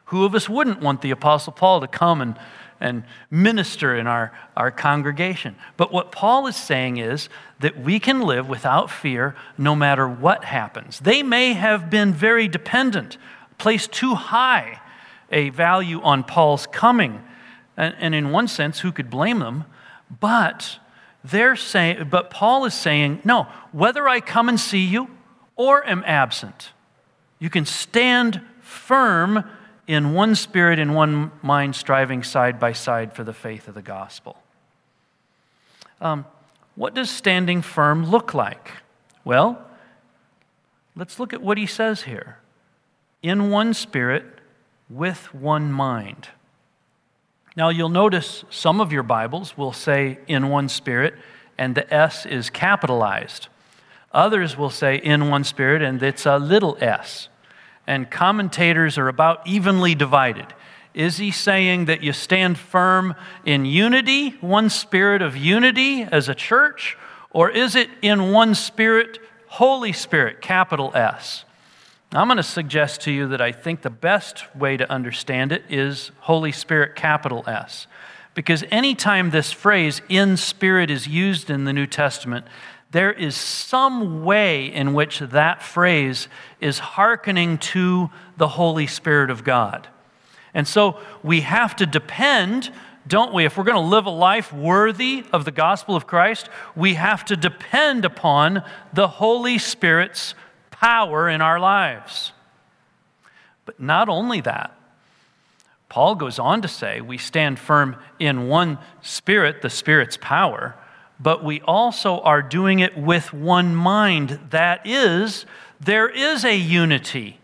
Who 0.06 0.26
of 0.26 0.36
us 0.36 0.50
wouldn't 0.50 0.82
want 0.82 1.02
the 1.02 1.12
Apostle 1.12 1.54
Paul 1.54 1.82
to 1.82 1.88
come 1.88 2.22
and, 2.22 2.38
and 2.80 3.04
minister 3.32 3.96
in 3.96 4.08
our, 4.08 4.32
our 4.56 4.72
congregation? 4.72 5.56
But 5.78 5.92
what 5.92 6.12
Paul 6.12 6.48
is 6.48 6.56
saying 6.56 6.98
is 6.98 7.30
that 7.60 7.80
we 7.80 8.00
can 8.00 8.22
live 8.22 8.48
without 8.50 8.92
fear 8.92 9.36
no 9.58 9.76
matter 9.76 10.08
what 10.08 10.44
happens. 10.44 11.00
They 11.00 11.24
may 11.24 11.54
have 11.54 11.90
been 11.90 12.14
very 12.14 12.48
dependent, 12.48 13.18
placed 13.58 13.92
too 13.94 14.16
high 14.16 14.82
a 15.32 15.50
value 15.50 16.02
on 16.02 16.24
Paul's 16.24 16.68
coming 16.68 17.22
and, 17.78 17.96
and 18.00 18.16
in 18.16 18.32
one 18.32 18.48
sense, 18.48 18.80
who 18.80 18.92
could 18.92 19.10
blame 19.10 19.40
them? 19.40 19.66
But 20.20 20.80
they're 21.24 21.56
saying, 21.56 22.10
but 22.10 22.30
Paul 22.30 22.66
is 22.66 22.74
saying, 22.74 23.22
no, 23.24 23.48
whether 23.72 24.10
I 24.10 24.20
come 24.20 24.50
and 24.50 24.60
see 24.60 24.84
you 24.84 25.10
or 25.56 25.88
am 25.88 26.04
absent, 26.06 26.72
you 27.40 27.50
can 27.50 27.66
stand 27.66 28.42
firm 28.62 29.48
in 29.86 30.14
one 30.14 30.36
spirit, 30.36 30.80
in 30.80 30.94
one 30.94 31.32
mind, 31.42 31.76
striving 31.76 32.24
side 32.24 32.60
by 32.60 32.74
side 32.74 33.14
for 33.14 33.24
the 33.24 33.34
faith 33.34 33.68
of 33.68 33.74
the 33.74 33.82
gospel. 33.82 34.38
Um, 36.02 36.26
what 36.76 36.94
does 36.94 37.10
standing 37.10 37.62
firm 37.62 38.10
look 38.10 38.34
like? 38.34 38.72
Well, 39.24 39.66
let's 40.96 41.20
look 41.20 41.34
at 41.34 41.42
what 41.42 41.58
he 41.58 41.66
says 41.66 42.04
here. 42.04 42.38
In 43.24 43.50
one 43.50 43.74
spirit, 43.74 44.26
with 44.90 45.34
one 45.34 45.72
mind. 45.72 46.30
Now, 47.58 47.70
you'll 47.70 47.90
notice 47.90 48.46
some 48.52 48.80
of 48.80 48.94
your 48.94 49.02
Bibles 49.02 49.58
will 49.58 49.74
say 49.74 50.20
in 50.28 50.50
one 50.50 50.70
spirit, 50.70 51.16
and 51.58 51.74
the 51.74 51.92
S 51.92 52.24
is 52.24 52.52
capitalized. 52.52 53.48
Others 54.14 54.56
will 54.56 54.70
say 54.70 54.98
in 54.98 55.32
one 55.32 55.44
spirit, 55.44 55.82
and 55.82 56.02
it's 56.04 56.28
a 56.28 56.38
little 56.38 56.78
s. 56.80 57.30
And 57.88 58.12
commentators 58.12 59.00
are 59.00 59.08
about 59.08 59.48
evenly 59.48 59.96
divided. 59.96 60.46
Is 60.94 61.18
he 61.18 61.32
saying 61.32 61.86
that 61.86 62.04
you 62.04 62.14
stand 62.14 62.60
firm 62.60 63.16
in 63.44 63.66
unity, 63.66 64.38
one 64.40 64.70
spirit 64.70 65.24
of 65.24 65.36
unity 65.36 66.04
as 66.04 66.30
a 66.30 66.36
church? 66.36 66.96
Or 67.32 67.50
is 67.50 67.76
it 67.76 67.90
in 68.04 68.32
one 68.32 68.54
spirit, 68.54 69.18
Holy 69.48 69.94
Spirit, 69.94 70.42
capital 70.42 70.92
S? 70.94 71.44
I'm 72.14 72.28
going 72.28 72.38
to 72.38 72.44
suggest 72.44 73.02
to 73.02 73.12
you 73.12 73.28
that 73.28 73.42
I 73.42 73.52
think 73.52 73.82
the 73.82 73.90
best 73.90 74.56
way 74.56 74.78
to 74.78 74.90
understand 74.90 75.52
it 75.52 75.64
is 75.70 76.12
Holy 76.22 76.54
Spirit, 76.54 76.96
capital 76.96 77.44
S. 77.48 77.86
Because 78.34 78.64
anytime 78.72 79.32
this 79.32 79.52
phrase 79.52 80.02
in 80.08 80.38
spirit 80.38 80.90
is 80.90 81.08
used 81.08 81.50
in 81.50 81.66
the 81.66 81.74
New 81.74 81.86
Testament, 81.86 82.46
there 82.92 83.12
is 83.12 83.36
some 83.36 84.24
way 84.24 84.68
in 84.68 84.94
which 84.94 85.20
that 85.20 85.62
phrase 85.62 86.30
is 86.62 86.80
hearkening 86.80 87.58
to 87.58 88.10
the 88.38 88.48
Holy 88.48 88.88
Spirit 88.88 89.30
of 89.30 89.44
God. 89.44 89.90
And 90.54 90.66
so 90.66 91.00
we 91.24 91.42
have 91.42 91.76
to 91.76 91.86
depend, 91.86 92.72
don't 93.06 93.34
we? 93.34 93.44
If 93.44 93.58
we're 93.58 93.66
going 93.66 93.76
to 93.76 93.82
live 93.82 94.06
a 94.06 94.12
life 94.12 94.54
worthy 94.54 95.26
of 95.34 95.44
the 95.44 95.52
gospel 95.52 95.98
of 95.98 96.08
Christ, 96.08 96.48
we 96.74 96.94
have 96.94 97.26
to 97.26 97.36
depend 97.36 98.06
upon 98.06 98.64
the 98.94 99.10
Holy 99.10 99.58
Spirit's 99.58 100.34
power 100.80 101.30
in 101.30 101.42
our 101.42 101.60
lives. 101.60 102.32
But 103.66 103.80
not 103.80 104.10
only 104.10 104.42
that, 104.42 104.74
Paul 105.90 106.16
goes 106.16 106.40
on 106.40 106.62
to 106.62 106.68
say 106.68 107.02
we 107.02 107.18
stand 107.18 107.60
firm 107.60 107.96
in 108.20 108.48
one 108.48 108.78
spirit, 109.02 109.62
the 109.62 109.70
Spirit's 109.70 110.18
power, 110.20 110.76
but 111.20 111.44
we 111.44 111.62
also 111.62 112.20
are 112.20 112.42
doing 112.42 112.80
it 112.80 112.98
with 112.98 113.34
one 113.34 113.76
mind. 113.76 114.40
That 114.52 114.86
is, 114.86 115.46
there 115.80 116.10
is 116.10 116.46
a 116.46 116.56
unity, 116.56 117.40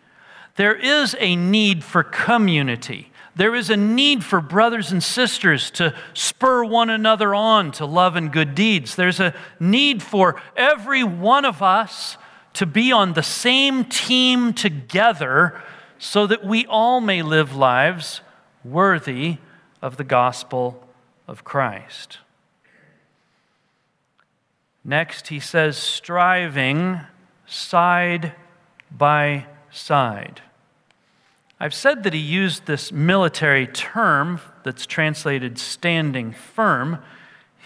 there 0.55 0.75
is 0.75 1.15
a 1.19 1.35
need 1.35 1.83
for 1.83 2.03
community. 2.03 3.09
There 3.35 3.55
is 3.55 3.71
a 3.71 3.77
need 3.77 4.23
for 4.23 4.41
brothers 4.41 4.91
and 4.91 5.01
sisters 5.01 5.71
to 5.71 5.95
spur 6.13 6.65
one 6.65 6.91
another 6.91 7.33
on 7.33 7.71
to 7.71 7.85
love 7.87 8.15
and 8.15 8.31
good 8.31 8.53
deeds. 8.53 8.95
There's 8.95 9.19
a 9.19 9.33
need 9.59 10.03
for 10.03 10.39
every 10.55 11.03
one 11.03 11.43
of 11.43 11.63
us 11.63 12.15
to 12.53 12.65
be 12.65 12.91
on 12.91 13.13
the 13.13 13.23
same 13.23 13.85
team 13.85 14.53
together 14.53 15.61
so 15.97 16.27
that 16.27 16.45
we 16.45 16.65
all 16.67 17.01
may 17.01 17.21
live 17.21 17.55
lives 17.55 18.21
worthy 18.63 19.37
of 19.81 19.97
the 19.97 20.03
gospel 20.03 20.87
of 21.27 21.43
Christ. 21.43 22.19
Next, 24.83 25.29
he 25.29 25.39
says, 25.39 25.77
striving 25.77 26.99
side 27.45 28.33
by 28.91 29.45
side. 29.71 30.41
I've 31.59 31.73
said 31.73 32.03
that 32.03 32.13
he 32.13 32.19
used 32.19 32.65
this 32.65 32.91
military 32.91 33.67
term 33.67 34.41
that's 34.63 34.85
translated 34.85 35.57
standing 35.57 36.33
firm. 36.33 36.99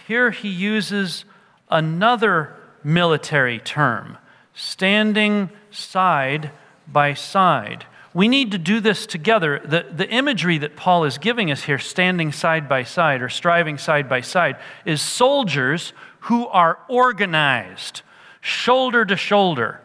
Here 0.06 0.30
he 0.30 0.48
uses 0.48 1.24
another 1.68 2.54
military 2.84 3.58
term, 3.58 4.18
standing 4.58 5.50
side 5.70 6.50
by 6.86 7.14
side. 7.14 7.86
We 8.12 8.26
need 8.26 8.50
to 8.50 8.58
do 8.58 8.80
this 8.80 9.06
together. 9.06 9.60
The, 9.64 9.86
the 9.94 10.08
imagery 10.08 10.58
that 10.58 10.74
Paul 10.74 11.04
is 11.04 11.18
giving 11.18 11.50
us 11.50 11.62
here, 11.62 11.78
standing 11.78 12.32
side 12.32 12.68
by 12.68 12.82
side 12.82 13.22
or 13.22 13.28
striving 13.28 13.78
side 13.78 14.08
by 14.08 14.20
side, 14.20 14.56
is 14.84 15.00
soldiers 15.00 15.92
who 16.22 16.48
are 16.48 16.80
organized, 16.88 18.02
shoulder 18.40 19.04
to 19.04 19.16
shoulder. 19.16 19.80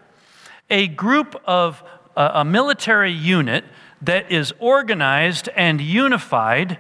A 0.70 0.88
group 0.88 1.40
of 1.46 1.84
a 2.16 2.44
military 2.44 3.12
unit 3.12 3.66
that 4.02 4.32
is 4.32 4.54
organized 4.60 5.50
and 5.56 5.80
unified 5.80 6.80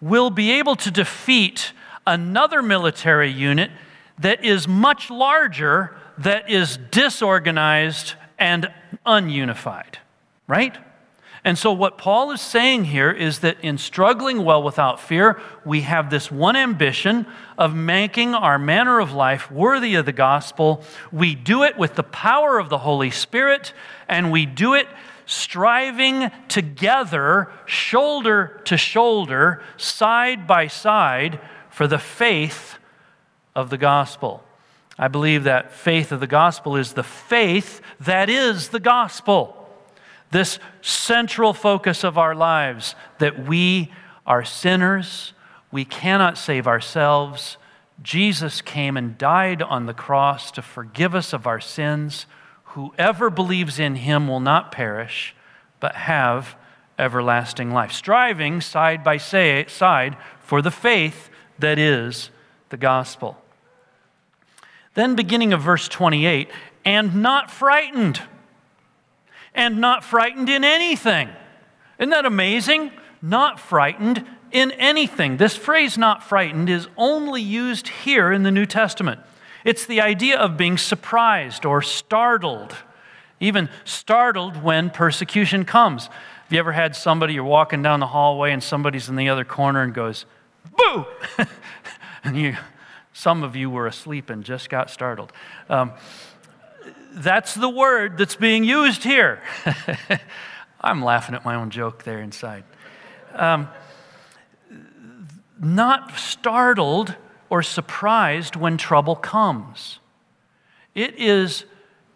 will 0.00 0.30
be 0.30 0.50
able 0.52 0.76
to 0.76 0.90
defeat 0.90 1.72
another 2.06 2.62
military 2.62 3.30
unit 3.30 3.70
that 4.18 4.44
is 4.44 4.68
much 4.68 5.10
larger, 5.10 5.96
that 6.20 6.50
is 6.50 6.78
disorganized 6.90 8.14
and 8.38 8.72
ununified, 9.06 9.98
right? 10.46 10.76
And 11.42 11.56
so, 11.56 11.72
what 11.72 11.96
Paul 11.96 12.32
is 12.32 12.40
saying 12.40 12.84
here 12.84 13.10
is 13.10 13.38
that 13.38 13.56
in 13.62 13.78
struggling 13.78 14.44
well 14.44 14.62
without 14.62 15.00
fear, 15.00 15.40
we 15.64 15.80
have 15.82 16.10
this 16.10 16.30
one 16.30 16.54
ambition 16.54 17.26
of 17.56 17.74
making 17.74 18.34
our 18.34 18.58
manner 18.58 19.00
of 19.00 19.12
life 19.12 19.50
worthy 19.50 19.94
of 19.94 20.04
the 20.04 20.12
gospel. 20.12 20.84
We 21.10 21.34
do 21.34 21.62
it 21.62 21.78
with 21.78 21.94
the 21.94 22.02
power 22.02 22.58
of 22.58 22.68
the 22.68 22.78
Holy 22.78 23.10
Spirit, 23.10 23.72
and 24.06 24.30
we 24.30 24.44
do 24.44 24.74
it 24.74 24.86
striving 25.24 26.30
together, 26.48 27.50
shoulder 27.64 28.60
to 28.64 28.76
shoulder, 28.76 29.62
side 29.78 30.46
by 30.46 30.66
side, 30.66 31.40
for 31.70 31.86
the 31.86 31.98
faith 31.98 32.76
of 33.56 33.70
the 33.70 33.78
gospel. 33.78 34.44
I 35.00 35.08
believe 35.08 35.42
that 35.44 35.72
faith 35.72 36.12
of 36.12 36.20
the 36.20 36.28
gospel 36.28 36.76
is 36.76 36.92
the 36.92 37.02
faith 37.02 37.80
that 37.98 38.30
is 38.30 38.68
the 38.68 38.78
gospel 38.78 39.56
this 40.30 40.58
central 40.80 41.52
focus 41.52 42.04
of 42.04 42.16
our 42.16 42.34
lives 42.34 42.94
that 43.18 43.46
we 43.46 43.90
are 44.26 44.44
sinners, 44.44 45.32
we 45.72 45.84
cannot 45.84 46.38
save 46.38 46.66
ourselves. 46.66 47.56
Jesus 48.02 48.60
came 48.60 48.96
and 48.96 49.18
died 49.18 49.60
on 49.60 49.86
the 49.86 49.94
cross 49.94 50.50
to 50.52 50.62
forgive 50.62 51.14
us 51.14 51.32
of 51.32 51.46
our 51.46 51.60
sins. 51.60 52.26
Whoever 52.64 53.28
believes 53.28 53.78
in 53.78 53.96
him 53.96 54.28
will 54.28 54.40
not 54.40 54.72
perish, 54.72 55.34
but 55.80 55.96
have 55.96 56.56
everlasting 56.98 57.72
life. 57.72 57.92
Striving 57.92 58.60
side 58.60 59.02
by 59.02 59.16
side 59.16 60.16
for 60.40 60.62
the 60.62 60.70
faith 60.70 61.28
that 61.58 61.78
is 61.78 62.30
the 62.68 62.76
gospel. 62.76 63.39
Then, 64.94 65.14
beginning 65.14 65.52
of 65.52 65.62
verse 65.62 65.88
28, 65.88 66.48
and 66.84 67.16
not 67.16 67.50
frightened 67.50 68.20
and 69.54 69.80
not 69.80 70.04
frightened 70.04 70.48
in 70.48 70.64
anything. 70.64 71.28
Isn't 71.98 72.10
that 72.10 72.26
amazing? 72.26 72.92
Not 73.20 73.60
frightened 73.60 74.24
in 74.52 74.72
anything. 74.72 75.36
This 75.36 75.56
phrase, 75.56 75.98
not 75.98 76.22
frightened, 76.22 76.70
is 76.70 76.88
only 76.96 77.42
used 77.42 77.88
here 77.88 78.32
in 78.32 78.42
the 78.42 78.50
New 78.50 78.66
Testament. 78.66 79.20
It's 79.64 79.84
the 79.84 80.00
idea 80.00 80.38
of 80.38 80.56
being 80.56 80.78
surprised 80.78 81.64
or 81.64 81.82
startled, 81.82 82.74
even 83.38 83.68
startled 83.84 84.62
when 84.62 84.90
persecution 84.90 85.64
comes. 85.64 86.06
Have 86.06 86.52
you 86.52 86.58
ever 86.58 86.72
had 86.72 86.96
somebody, 86.96 87.34
you're 87.34 87.44
walking 87.44 87.82
down 87.82 88.00
the 88.00 88.06
hallway 88.06 88.52
and 88.52 88.62
somebody's 88.62 89.08
in 89.08 89.16
the 89.16 89.28
other 89.28 89.44
corner 89.44 89.82
and 89.82 89.92
goes, 89.92 90.24
boo! 90.76 91.04
and 92.24 92.36
you, 92.36 92.56
some 93.12 93.42
of 93.42 93.56
you 93.56 93.70
were 93.70 93.86
asleep 93.86 94.30
and 94.30 94.44
just 94.44 94.70
got 94.70 94.90
startled. 94.90 95.32
Um, 95.68 95.92
that's 97.12 97.54
the 97.54 97.68
word 97.68 98.18
that's 98.18 98.36
being 98.36 98.64
used 98.64 99.02
here. 99.02 99.42
I'm 100.80 101.02
laughing 101.02 101.34
at 101.34 101.44
my 101.44 101.56
own 101.56 101.70
joke 101.70 102.04
there 102.04 102.20
inside. 102.20 102.64
Um, 103.34 103.68
not 105.60 106.16
startled 106.16 107.16
or 107.50 107.62
surprised 107.62 108.56
when 108.56 108.76
trouble 108.76 109.16
comes. 109.16 109.98
It 110.94 111.18
is 111.18 111.64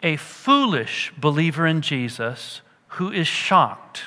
a 0.01 0.15
foolish 0.17 1.13
believer 1.17 1.67
in 1.67 1.81
Jesus 1.81 2.61
who 2.87 3.11
is 3.11 3.27
shocked 3.27 4.03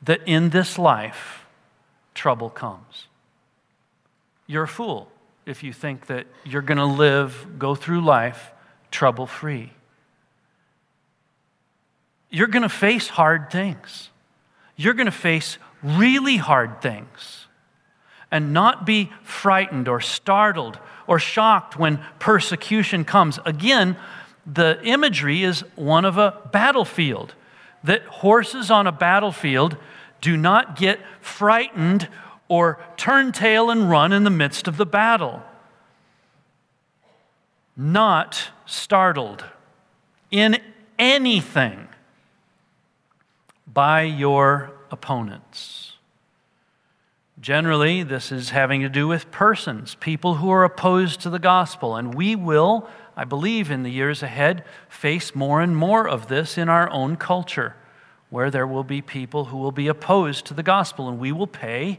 that 0.00 0.20
in 0.26 0.50
this 0.50 0.78
life 0.78 1.46
trouble 2.14 2.50
comes. 2.50 3.08
You're 4.46 4.64
a 4.64 4.68
fool 4.68 5.11
if 5.46 5.62
you 5.62 5.72
think 5.72 6.06
that 6.06 6.26
you're 6.44 6.62
going 6.62 6.78
to 6.78 6.84
live, 6.84 7.46
go 7.58 7.74
through 7.74 8.00
life 8.00 8.52
trouble 8.90 9.26
free 9.26 9.72
you're 12.32 12.48
going 12.48 12.62
to 12.62 12.68
face 12.68 13.08
hard 13.08 13.50
things. 13.50 14.08
You're 14.74 14.94
going 14.94 15.06
to 15.06 15.12
face 15.12 15.58
really 15.82 16.38
hard 16.38 16.80
things 16.80 17.46
and 18.30 18.54
not 18.54 18.86
be 18.86 19.12
frightened 19.22 19.86
or 19.86 20.00
startled 20.00 20.78
or 21.06 21.18
shocked 21.18 21.78
when 21.78 22.02
persecution 22.18 23.04
comes. 23.04 23.38
Again, 23.44 23.98
the 24.46 24.80
imagery 24.82 25.44
is 25.44 25.60
one 25.76 26.06
of 26.06 26.16
a 26.16 26.40
battlefield, 26.50 27.34
that 27.84 28.02
horses 28.04 28.70
on 28.70 28.86
a 28.86 28.92
battlefield 28.92 29.76
do 30.22 30.36
not 30.36 30.74
get 30.76 31.00
frightened 31.20 32.08
or 32.52 32.78
turn 32.98 33.32
tail 33.32 33.70
and 33.70 33.88
run 33.88 34.12
in 34.12 34.24
the 34.24 34.30
midst 34.30 34.68
of 34.68 34.76
the 34.76 34.84
battle. 34.84 35.42
Not 37.74 38.50
startled 38.66 39.42
in 40.30 40.58
anything 40.98 41.88
by 43.66 44.02
your 44.02 44.70
opponents. 44.90 45.94
Generally, 47.40 48.02
this 48.02 48.30
is 48.30 48.50
having 48.50 48.82
to 48.82 48.90
do 48.90 49.08
with 49.08 49.30
persons, 49.30 49.94
people 49.94 50.34
who 50.34 50.50
are 50.50 50.62
opposed 50.62 51.22
to 51.22 51.30
the 51.30 51.38
gospel. 51.38 51.96
And 51.96 52.14
we 52.14 52.36
will, 52.36 52.86
I 53.16 53.24
believe, 53.24 53.70
in 53.70 53.82
the 53.82 53.90
years 53.90 54.22
ahead, 54.22 54.62
face 54.90 55.34
more 55.34 55.62
and 55.62 55.74
more 55.74 56.06
of 56.06 56.28
this 56.28 56.58
in 56.58 56.68
our 56.68 56.90
own 56.90 57.16
culture, 57.16 57.76
where 58.28 58.50
there 58.50 58.66
will 58.66 58.84
be 58.84 59.00
people 59.00 59.46
who 59.46 59.56
will 59.56 59.72
be 59.72 59.88
opposed 59.88 60.44
to 60.44 60.52
the 60.54 60.62
gospel. 60.62 61.08
And 61.08 61.18
we 61.18 61.32
will 61.32 61.46
pay, 61.46 61.98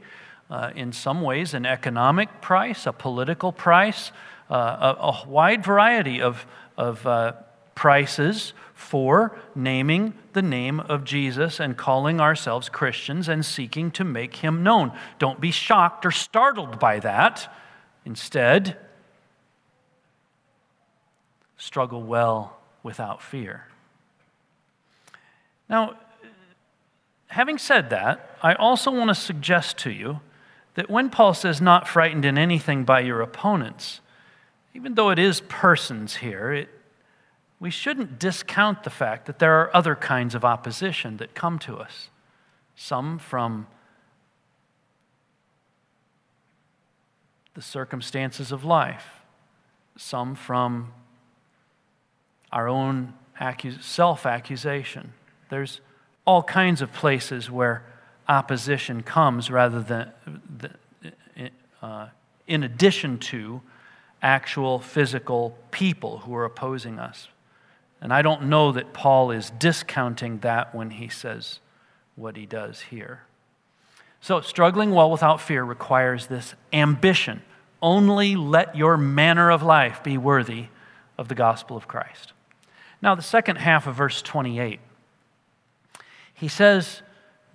uh, 0.49 0.71
in 0.75 0.91
some 0.91 1.21
ways, 1.21 1.53
an 1.53 1.65
economic 1.65 2.41
price, 2.41 2.85
a 2.85 2.93
political 2.93 3.51
price, 3.51 4.11
uh, 4.49 4.95
a, 4.99 5.01
a, 5.01 5.27
wide 5.27 5.63
variety 5.63 6.21
of, 6.21 6.45
of 6.77 7.05
uh, 7.07 7.33
prices 7.75 8.53
for 8.73 9.37
naming 9.55 10.13
the 10.33 10.41
name 10.41 10.79
of 10.81 11.03
Jesus 11.03 11.59
and 11.59 11.77
calling 11.77 12.19
ourselves 12.19 12.69
Christians 12.69 13.27
and 13.27 13.45
seeking 13.45 13.89
to 13.91 14.03
make 14.03 14.37
him 14.37 14.63
known. 14.63 14.91
Don't 15.19 15.39
be 15.39 15.51
shocked 15.51 16.05
or 16.05 16.11
startled 16.11 16.79
by 16.79 16.99
that. 16.99 17.51
Instead, 18.05 18.77
struggle 21.57 22.03
well 22.03 22.57
without 22.83 23.21
fear. 23.21 23.67
Now, 25.69 25.97
having 27.27 27.57
said 27.57 27.89
that, 27.91 28.37
I 28.43 28.53
also 28.53 28.91
want 28.91 29.09
to 29.09 29.15
suggest 29.15 29.77
to 29.79 29.91
you 29.91 30.19
that 30.75 30.89
when 30.89 31.09
Paul 31.09 31.33
says 31.33 31.61
not 31.61 31.87
frightened 31.87 32.25
in 32.25 32.37
anything 32.37 32.83
by 32.83 33.01
your 33.01 33.21
opponents, 33.21 34.01
even 34.73 34.95
though 34.95 35.09
it 35.09 35.19
is 35.19 35.41
persons 35.41 36.17
here, 36.17 36.51
it 36.51 36.69
we 37.63 37.69
shouldn't 37.69 38.19
discount 38.19 38.83
the 38.83 38.89
fact 38.89 39.25
that 39.25 39.39
there 39.39 39.61
are 39.61 39.73
other 39.73 39.95
kinds 39.95 40.35
of 40.35 40.43
opposition 40.43 41.15
that 41.15 41.33
come 41.33 41.57
to 41.59 41.77
us. 41.77 42.09
Some 42.75 43.17
from 43.17 43.67
the 47.53 47.61
circumstances 47.61 48.51
of 48.51 48.65
life, 48.65 49.21
some 49.95 50.35
from 50.35 50.91
our 52.51 52.67
own 52.67 53.13
self 53.79 54.25
accusation. 54.25 55.13
There's 55.47 55.79
all 56.25 56.43
kinds 56.43 56.81
of 56.81 56.91
places 56.91 57.49
where 57.49 57.85
opposition 58.27 59.03
comes 59.03 59.51
rather 59.51 59.81
than 59.81 60.11
uh, 61.81 62.07
in 62.47 62.63
addition 62.63 63.17
to 63.19 63.61
actual 64.21 64.79
physical 64.79 65.57
people 65.71 66.19
who 66.19 66.33
are 66.33 66.45
opposing 66.45 66.97
us. 66.97 67.27
And 68.01 68.13
I 68.13 68.21
don't 68.21 68.43
know 68.43 68.71
that 68.71 68.93
Paul 68.93 69.31
is 69.31 69.49
discounting 69.51 70.39
that 70.39 70.73
when 70.73 70.91
he 70.91 71.07
says 71.07 71.59
what 72.15 72.35
he 72.35 72.45
does 72.45 72.81
here. 72.81 73.23
So, 74.21 74.39
struggling 74.39 74.91
well 74.91 75.11
without 75.11 75.41
fear 75.41 75.63
requires 75.63 76.27
this 76.27 76.55
ambition. 76.71 77.41
Only 77.81 78.37
let 78.37 78.77
your 78.77 78.95
manner 78.95 79.51
of 79.51 79.61
life 79.61 80.01
be 80.01 80.17
worthy 80.17 80.67
of 81.17 81.27
the 81.27 81.35
gospel 81.35 81.75
of 81.75 81.87
Christ. 81.87 82.31
Now, 83.01 83.15
the 83.15 83.21
second 83.21 83.57
half 83.57 83.85
of 83.85 83.95
verse 83.95 84.21
28, 84.21 84.79
he 86.33 86.47
says, 86.47 87.01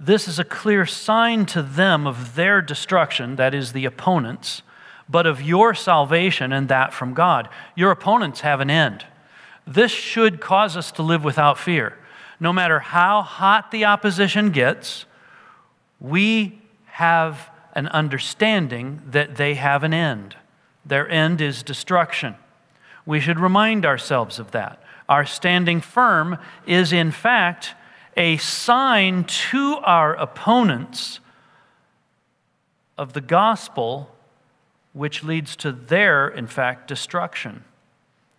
This 0.01 0.29
is 0.29 0.39
a 0.39 0.45
clear 0.45 0.87
sign 0.87 1.45
to 1.47 1.63
them 1.63 2.07
of 2.07 2.37
their 2.37 2.63
destruction, 2.63 3.37
that 3.37 3.55
is, 3.55 3.73
the 3.73 3.85
opponents, 3.85 4.63
but 5.09 5.27
of 5.27 5.43
your 5.43 5.75
salvation 5.75 6.53
and 6.53 6.69
that 6.69 6.93
from 6.93 7.15
God. 7.15 7.49
Your 7.75 7.91
opponents 7.91 8.41
have 8.41 8.61
an 8.61 8.71
end. 8.71 9.05
This 9.67 9.91
should 9.91 10.41
cause 10.41 10.77
us 10.77 10.93
to 10.93 11.03
live 11.03 11.25
without 11.25 11.59
fear. 11.59 11.99
No 12.39 12.53
matter 12.53 12.79
how 12.79 13.23
hot 13.23 13.71
the 13.71 13.87
opposition 13.87 14.51
gets, 14.53 15.05
we 15.99 16.61
have 16.87 17.51
an 17.75 17.89
understanding 17.89 19.03
that 19.07 19.37
they 19.37 19.55
have 19.55 19.83
an 19.83 19.93
end. 19.93 20.37
Their 20.87 21.09
end 21.09 21.41
is 21.41 21.63
destruction. 21.63 22.37
We 23.05 23.21
should 23.21 23.41
remind 23.41 23.85
ourselves 23.85 24.39
of 24.39 24.53
that. 24.53 24.83
Our 25.09 25.25
standing 25.27 25.81
firm 25.81 26.39
is, 26.67 26.93
in 26.93 27.11
fact, 27.11 27.75
a 28.19 28.37
sign 28.39 29.23
to 29.23 29.77
our 29.85 30.13
opponents 30.17 31.21
of 32.99 33.13
the 33.13 33.21
gospel, 33.21 34.11
which 34.93 35.23
leads 35.23 35.55
to 35.55 35.71
their, 35.71 36.27
in 36.27 36.49
fact, 36.49 36.89
destruction. 36.89 37.63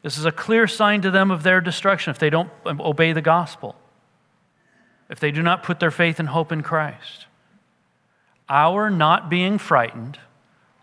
This 0.01 0.17
is 0.17 0.25
a 0.25 0.33
clear 0.33 0.67
sign 0.67 1.01
to 1.01 1.11
them 1.11 1.31
of 1.31 1.43
their 1.43 1.61
destruction 1.61 2.11
if 2.11 2.19
they 2.19 2.29
don't 2.29 2.51
obey 2.65 3.13
the 3.13 3.21
gospel, 3.21 3.75
if 5.09 5.17
they 5.17 5.31
do 5.31 5.41
not 5.41 5.63
put 5.63 5.79
their 5.79 5.91
faith 5.91 6.19
and 6.19 6.27
hope 6.27 6.51
in 6.51 6.61
Christ. 6.61 7.27
Our 8.49 8.89
not 8.89 9.29
being 9.29 9.57
frightened 9.57 10.19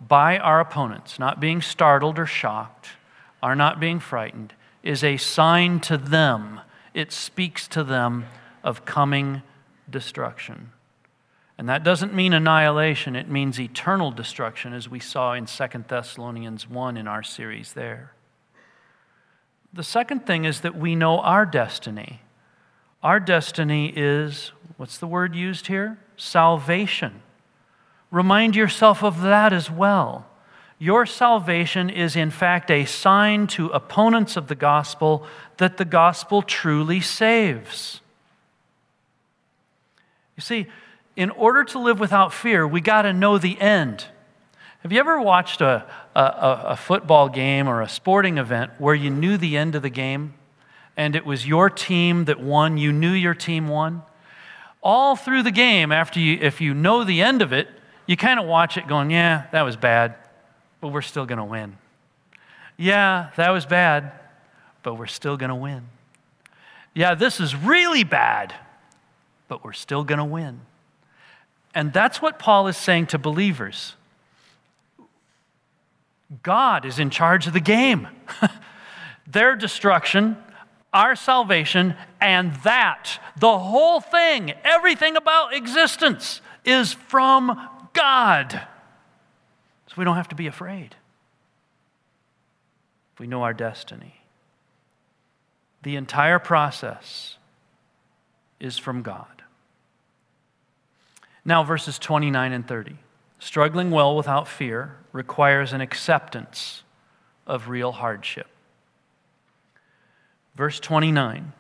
by 0.01 0.39
our 0.39 0.59
opponents, 0.59 1.19
not 1.19 1.39
being 1.39 1.61
startled 1.61 2.19
or 2.19 2.27
shocked, 2.27 2.89
our 3.43 3.55
not 3.55 3.79
being 3.79 4.01
frightened, 4.01 4.55
is 4.83 5.05
a 5.05 5.19
sign 5.19 5.81
to 5.81 5.99
them. 5.99 6.61
It 6.95 7.13
speaks 7.13 7.69
to 7.69 7.85
them 7.85 8.25
of 8.67 8.85
coming 8.85 9.43
destruction. 9.89 10.73
And 11.57 11.69
that 11.69 11.85
doesn't 11.85 12.13
mean 12.13 12.35
annihilation, 12.35 13.17
it 13.17 13.31
means 13.31 13.59
eternal 13.59 14.11
destruction, 14.11 14.75
as 14.75 14.91
we 14.91 14.99
saw 15.01 15.33
in 15.33 15.47
2 15.47 15.85
Thessalonians 15.89 16.69
1 16.69 16.97
in 16.97 17.07
our 17.07 17.23
series 17.23 17.73
there. 17.73 18.13
The 19.73 19.85
second 19.85 20.27
thing 20.27 20.45
is 20.45 20.61
that 20.63 20.77
we 20.77 20.97
know 20.97 21.21
our 21.21 21.47
destiny. 21.47 22.21
Our 23.03 23.21
destiny 23.21 23.93
is, 23.95 24.51
what's 24.77 24.99
the 24.99 25.07
word 25.07 25.37
used 25.37 25.69
here? 25.69 25.99
Salvation. 26.17 27.23
Remind 28.11 28.57
yourself 28.57 29.05
of 29.05 29.23
that 29.23 29.53
as 29.53 29.71
well. 29.71 30.27
Your 30.79 31.07
salvation 31.07 31.89
is, 31.89 32.17
in 32.17 32.31
fact, 32.31 32.71
a 32.71 32.85
sign 32.85 33.47
to 33.49 33.69
opponents 33.69 34.37
of 34.37 34.49
the 34.49 34.55
gospel 34.55 35.25
that 35.59 35.77
the 35.77 35.85
gospel 35.85 36.43
truly 36.43 37.01
saves. 37.01 38.01
You 40.37 40.43
see, 40.43 40.67
in 41.17 41.31
order 41.31 41.65
to 41.65 41.79
live 41.79 41.99
without 41.99 42.33
fear, 42.33 42.67
we 42.67 42.81
got 42.81 43.03
to 43.03 43.13
know 43.13 43.39
the 43.39 43.61
end. 43.61 44.07
Have 44.81 44.93
you 44.93 45.01
ever 45.01 45.21
watched 45.21 45.61
a, 45.61 45.87
a, 46.15 46.21
a, 46.21 46.77
football 46.77 47.29
game 47.29 47.67
or 47.67 47.83
a 47.83 47.89
sporting 47.89 48.39
event 48.39 48.71
where 48.79 48.95
you 48.95 49.11
knew 49.11 49.37
the 49.37 49.57
end 49.57 49.75
of 49.75 49.83
the 49.83 49.91
game 49.91 50.35
and 50.97 51.17
it 51.17 51.27
was 51.27 51.47
your 51.47 51.71
team 51.71 52.27
that 52.27 52.39
won? 52.39 52.79
You 52.79 52.93
knew 52.93 53.13
your 53.13 53.35
team 53.35 53.67
won? 53.69 54.03
All 54.83 55.17
through 55.17 55.43
the 55.43 55.51
game, 55.51 55.91
after 55.91 56.21
you, 56.21 56.39
if 56.41 56.61
you 56.61 56.73
know 56.75 57.03
the 57.03 57.23
end 57.23 57.43
of 57.43 57.53
it, 57.53 57.69
you 58.07 58.17
kind 58.17 58.39
of 58.39 58.47
watch 58.47 58.77
it 58.77 58.87
going, 58.87 59.11
yeah, 59.11 59.47
that 59.51 59.63
was 59.63 59.77
bad 59.77 60.15
but 60.81 60.93
we're 60.93 61.03
still 61.03 61.27
going 61.27 61.39
to 61.39 61.45
win. 61.45 61.77
Yeah, 62.77 63.31
that 63.37 63.51
was 63.51 63.67
bad, 63.67 64.13
but 64.83 64.95
we're 64.95 65.07
still 65.07 65.37
going 65.37 65.49
to 65.49 65.57
win. 65.57 65.89
Yeah, 66.95 67.15
this 67.15 67.41
is 67.41 67.57
really 67.57 68.05
bad, 68.05 68.55
but 69.49 69.65
we're 69.65 69.73
still 69.73 70.05
going 70.05 70.19
to 70.19 70.25
win. 70.25 70.61
And 71.75 71.93
that's 71.93 72.23
what 72.23 72.39
Paul 72.39 72.69
is 72.69 72.77
saying 72.77 73.09
to 73.09 73.19
believers. 73.19 73.97
God 76.43 76.85
is 76.85 76.99
in 76.99 77.11
charge 77.11 77.47
of 77.47 77.53
the 77.53 77.61
game. 77.61 78.09
Their 79.27 79.57
destruction, 79.57 80.37
our 80.93 81.15
salvation, 81.15 81.95
and 82.21 82.55
that, 82.65 83.21
the 83.39 83.59
whole 83.59 84.01
thing, 84.01 84.55
everything 84.65 85.17
about 85.17 85.55
existence, 85.55 86.41
is 86.65 86.93
from 86.93 87.69
God 87.93 88.53
So 89.89 89.95
we 89.97 90.05
don't 90.05 90.17
have 90.17 90.29
to 90.29 90.35
be 90.35 90.47
afraid. 90.47 90.97
We 93.19 93.27
know 93.27 93.43
our 93.43 93.55
destiny. 93.55 94.21
The 95.83 95.97
entire 95.97 96.39
process 96.39 97.37
is 98.59 98.79
from 98.79 99.03
God. 99.03 99.36
Now, 101.47 101.63
verses 101.63 101.97
29 102.01 102.53
and 102.53 102.67
30. 102.67 102.97
Struggling 103.39 103.93
well 103.93 104.17
without 104.17 104.49
fear 104.49 104.97
requires 105.13 105.73
an 105.73 105.81
acceptance 105.81 106.83
of 107.47 107.69
real 107.69 107.93
hardship. 107.93 108.49
Verse 110.57 110.81
29 110.81 111.53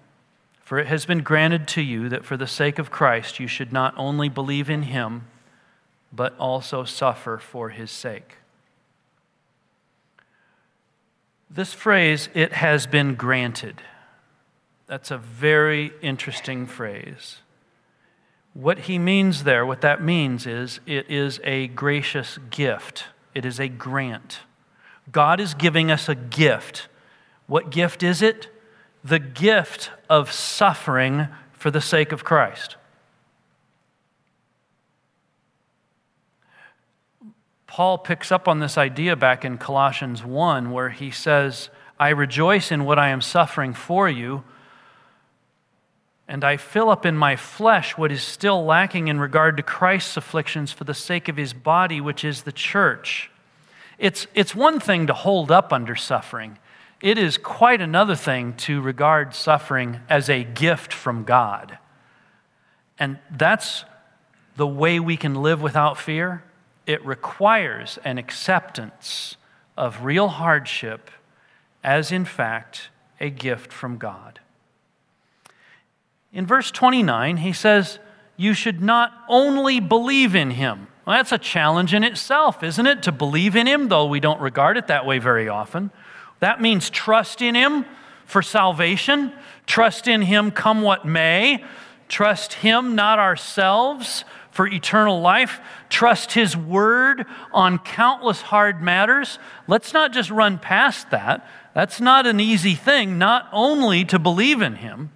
For 0.61 0.81
it 0.81 0.89
has 0.89 1.07
been 1.07 1.23
granted 1.23 1.69
to 1.69 1.83
you 1.83 2.09
that 2.09 2.25
for 2.25 2.37
the 2.37 2.49
sake 2.49 2.81
of 2.81 2.91
Christ 2.91 3.39
you 3.39 3.47
should 3.47 3.73
not 3.73 3.95
only 3.97 4.29
believe 4.29 4.69
in 4.69 4.83
him, 4.83 5.29
but 6.13 6.37
also 6.37 6.83
suffer 6.83 7.39
for 7.39 7.69
his 7.69 7.93
sake. 7.93 8.39
This 11.49 11.73
phrase, 11.73 12.29
it 12.35 12.55
has 12.55 12.89
been 12.89 13.15
granted, 13.15 13.83
that's 14.89 15.13
a 15.13 15.19
very 15.19 15.93
interesting 16.03 16.67
phrase. 16.67 17.39
What 18.57 18.79
he 18.79 18.99
means 18.99 19.45
there, 19.45 19.67
what 19.67 19.83
that 19.83 20.03
means 20.03 20.47
is 20.47 20.81
it 20.87 21.11
is 21.11 21.41
a 21.45 21.69
gracious 21.69 22.39
gift, 22.49 23.05
it 23.35 23.45
is 23.45 23.61
a 23.61 23.69
grant. 23.69 24.41
God 25.13 25.41
is 25.41 25.53
giving 25.53 25.91
us 25.91 26.09
a 26.09 26.15
gift. 26.15 26.89
What 27.47 27.69
gift 27.69 28.03
is 28.03 28.23
it? 28.23 28.49
The 29.05 29.19
gift 29.19 29.91
of 30.09 30.33
suffering 30.33 31.29
for 31.53 31.71
the 31.71 31.83
sake 31.83 32.13
of 32.13 32.25
Christ. 32.25 32.77
Paul 37.67 37.99
picks 37.99 38.33
up 38.33 38.49
on 38.49 38.61
this 38.61 38.79
idea 38.79 39.17
back 39.17 39.45
in 39.45 39.59
Colossians 39.59 40.25
1, 40.25 40.71
where 40.71 40.89
he 40.89 41.11
says, 41.11 41.69
I 42.01 42.09
rejoice 42.09 42.73
in 42.73 42.87
what 42.87 42.99
I 42.99 43.11
am 43.11 43.21
suffering 43.21 43.75
for 43.75 44.09
you, 44.09 44.45
and 46.29 46.43
I 46.43 46.57
fill 46.57 46.91
up 46.91 47.07
in 47.07 47.17
my 47.17 47.37
flesh 47.37 47.97
what 47.97 48.11
is 48.11 48.23
still 48.23 48.65
lacking 48.65 49.09
in 49.09 49.21
regard 49.21 49.57
to 49.57 49.63
Christ's 49.63 50.17
afflictions 50.17 50.73
for 50.73 50.85
the 50.85 50.95
sake 50.95 51.29
of 51.29 51.37
his 51.37 51.53
body, 51.53 52.01
which 52.01 52.25
is 52.25 52.43
the 52.43 52.53
church. 52.53 53.31
It's, 53.99 54.27
it's 54.35 54.55
one 54.55 54.81
thing 54.81 55.07
to 55.07 55.15
hold 55.15 55.51
up 55.51 55.73
under 55.73 55.95
suffering, 55.95 56.59
it 57.01 57.19
is 57.19 57.37
quite 57.37 57.81
another 57.81 58.17
thing 58.17 58.55
to 58.55 58.81
regard 58.81 59.35
suffering 59.35 60.01
as 60.09 60.31
a 60.31 60.43
gift 60.43 60.93
from 60.93 61.25
God. 61.25 61.79
And 62.99 63.19
that's 63.31 63.85
the 64.57 64.67
way 64.67 64.99
we 64.99 65.17
can 65.17 65.35
live 65.35 65.61
without 65.61 65.99
fear 65.99 66.43
it 66.87 67.05
requires 67.05 67.99
an 68.05 68.17
acceptance 68.17 69.37
of 69.77 70.05
real 70.05 70.29
hardship 70.29 71.11
as, 71.83 72.13
in 72.13 72.25
fact, 72.25 72.89
a 73.21 73.29
gift 73.29 73.73
from 73.73 73.99
God. 73.99 74.41
In 76.37 76.45
verse 76.45 76.71
29, 76.71 77.39
he 77.39 77.55
says, 77.55 77.99
You 78.37 78.53
should 78.53 78.83
not 78.83 79.11
only 79.27 79.81
believe 79.81 80.35
in 80.35 80.51
him. 80.51 80.89
Well, 81.07 81.17
that's 81.17 81.33
a 81.33 81.39
challenge 81.39 81.95
in 81.95 82.05
itself, 82.05 82.63
isn't 82.63 82.87
it? 82.87 83.03
To 83.05 83.13
believe 83.13 83.57
in 83.57 83.67
him, 83.67 83.89
though 83.89 84.05
we 84.05 84.21
don't 84.21 84.39
regard 84.43 84.77
it 84.77 84.89
that 84.89 85.07
way 85.07 85.19
very 85.19 85.49
often. 85.49 85.91
That 86.41 86.61
means 86.61 86.91
trust 86.91 87.41
in 87.41 87.55
him 87.55 87.87
for 88.27 88.43
salvation, 88.43 89.33
trust 89.65 90.09
in 90.09 90.21
him 90.21 90.51
come 90.51 90.83
what 90.83 91.07
may, 91.07 91.65
trust 92.07 92.53
him, 92.53 92.95
not 92.95 93.19
ourselves, 93.19 94.27
for 94.51 94.67
eternal 94.67 95.21
life, 95.21 95.61
trust 95.91 96.33
His 96.33 96.57
word 96.57 97.27
on 97.53 97.79
countless 97.79 98.41
hard 98.41 98.81
matters. 98.81 99.39
Let's 99.69 99.93
not 99.93 100.15
just 100.15 100.31
run 100.31 100.59
past 100.59 101.11
that. 101.11 101.47
That's 101.75 102.01
not 102.01 102.27
an 102.27 102.41
easy 102.41 102.75
thing, 102.75 103.19
not 103.19 103.51
only 103.53 104.07
to 104.07 104.19
believe 104.19 104.63
in 104.63 104.77
Him, 104.77 105.13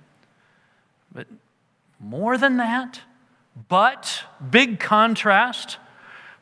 but 1.13 1.27
more 1.99 2.39
than 2.39 2.57
that, 2.57 3.01
but, 3.69 4.25
big 4.51 4.81
contrast, 4.81 5.79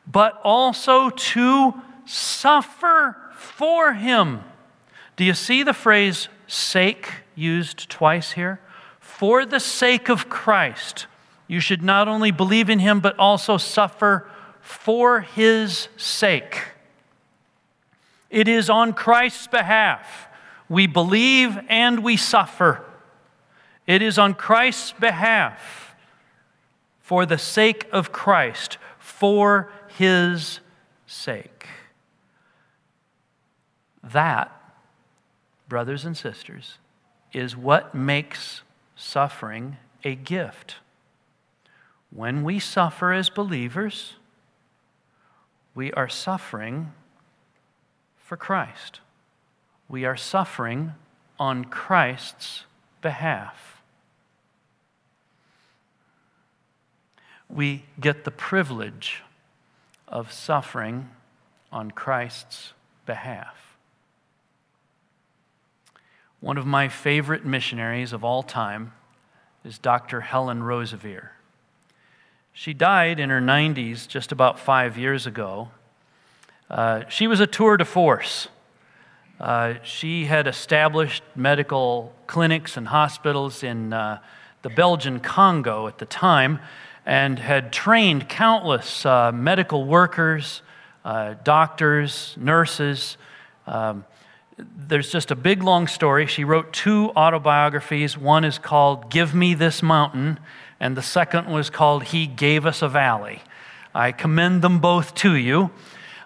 but 0.07 0.39
also 0.43 1.09
to 1.09 1.73
suffer 2.05 3.17
for 3.33 3.93
Him. 3.93 4.41
Do 5.15 5.25
you 5.25 5.33
see 5.33 5.63
the 5.63 5.73
phrase 5.73 6.29
sake 6.47 7.09
used 7.35 7.89
twice 7.89 8.33
here? 8.33 8.61
For 8.99 9.45
the 9.45 9.59
sake 9.59 10.09
of 10.09 10.29
Christ 10.29 11.07
you 11.49 11.59
should 11.59 11.81
not 11.81 12.07
only 12.07 12.29
believe 12.29 12.69
in 12.69 12.77
him, 12.77 12.99
but 12.99 13.17
also 13.17 13.57
suffer 13.57 14.29
for 14.61 15.21
his 15.21 15.89
sake. 15.97 16.59
It 18.29 18.47
is 18.47 18.69
on 18.69 18.93
Christ's 18.93 19.47
behalf 19.47 20.27
we 20.69 20.85
believe 20.85 21.59
and 21.67 22.03
we 22.03 22.15
suffer. 22.15 22.85
It 23.89 24.03
is 24.03 24.19
on 24.19 24.35
Christ's 24.35 24.91
behalf, 24.91 25.95
for 26.99 27.25
the 27.25 27.39
sake 27.39 27.87
of 27.91 28.11
Christ, 28.11 28.77
for 28.99 29.71
his 29.97 30.59
sake. 31.07 31.65
That, 34.03 34.51
brothers 35.67 36.05
and 36.05 36.15
sisters, 36.15 36.77
is 37.33 37.57
what 37.57 37.95
makes 37.95 38.61
suffering 38.95 39.77
a 40.03 40.13
gift. 40.13 40.75
When 42.11 42.43
we 42.43 42.59
suffer 42.59 43.11
as 43.11 43.31
believers, 43.31 44.17
we 45.73 45.91
are 45.93 46.09
suffering 46.09 46.93
for 48.19 48.37
Christ. 48.37 48.99
We 49.87 50.05
are 50.05 50.15
suffering 50.15 50.93
on 51.39 51.65
Christ's 51.65 52.65
behalf. 53.01 53.78
We 57.49 57.83
get 57.99 58.25
the 58.25 58.31
privilege 58.31 59.23
of 60.07 60.31
suffering 60.31 61.09
on 61.71 61.91
Christ's 61.91 62.73
behalf. 63.05 63.55
One 66.39 66.57
of 66.57 66.65
my 66.65 66.87
favorite 66.87 67.45
missionaries 67.45 68.13
of 68.13 68.23
all 68.23 68.43
time 68.43 68.93
is 69.65 69.77
Dr. 69.77 70.21
Helen 70.21 70.61
Roseveare. 70.61 71.29
She 72.53 72.73
died 72.73 73.19
in 73.19 73.29
her 73.29 73.41
90s 73.41 74.07
just 74.07 74.31
about 74.31 74.59
five 74.59 74.97
years 74.97 75.25
ago. 75.25 75.69
Uh, 76.69 77.03
she 77.09 77.27
was 77.27 77.39
a 77.39 77.47
tour 77.47 77.77
de 77.77 77.85
force. 77.85 78.47
Uh, 79.39 79.75
she 79.83 80.25
had 80.25 80.47
established 80.47 81.23
medical 81.35 82.13
clinics 82.27 82.77
and 82.77 82.89
hospitals 82.89 83.63
in 83.63 83.91
uh, 83.93 84.19
the 84.61 84.69
Belgian 84.69 85.19
Congo 85.19 85.87
at 85.87 85.97
the 85.97 86.05
time 86.05 86.59
and 87.05 87.39
had 87.39 87.71
trained 87.71 88.29
countless 88.29 89.05
uh, 89.05 89.31
medical 89.31 89.85
workers, 89.85 90.61
uh, 91.05 91.35
doctors, 91.43 92.35
nurses. 92.37 93.17
Um, 93.67 94.05
there's 94.57 95.11
just 95.11 95.31
a 95.31 95.35
big 95.35 95.63
long 95.63 95.87
story. 95.87 96.27
She 96.27 96.43
wrote 96.43 96.73
two 96.73 97.11
autobiographies. 97.15 98.17
One 98.17 98.43
is 98.43 98.57
called 98.57 99.09
Give 99.09 99.33
Me 99.33 99.53
This 99.53 99.81
Mountain, 99.81 100.39
and 100.79 100.97
the 100.97 101.01
second 101.01 101.47
was 101.47 101.69
called 101.69 102.03
He 102.05 102.27
Gave 102.27 102.65
Us 102.65 102.81
a 102.81 102.89
Valley. 102.89 103.41
I 103.93 104.11
commend 104.11 104.61
them 104.61 104.79
both 104.79 105.15
to 105.15 105.35
you. 105.35 105.71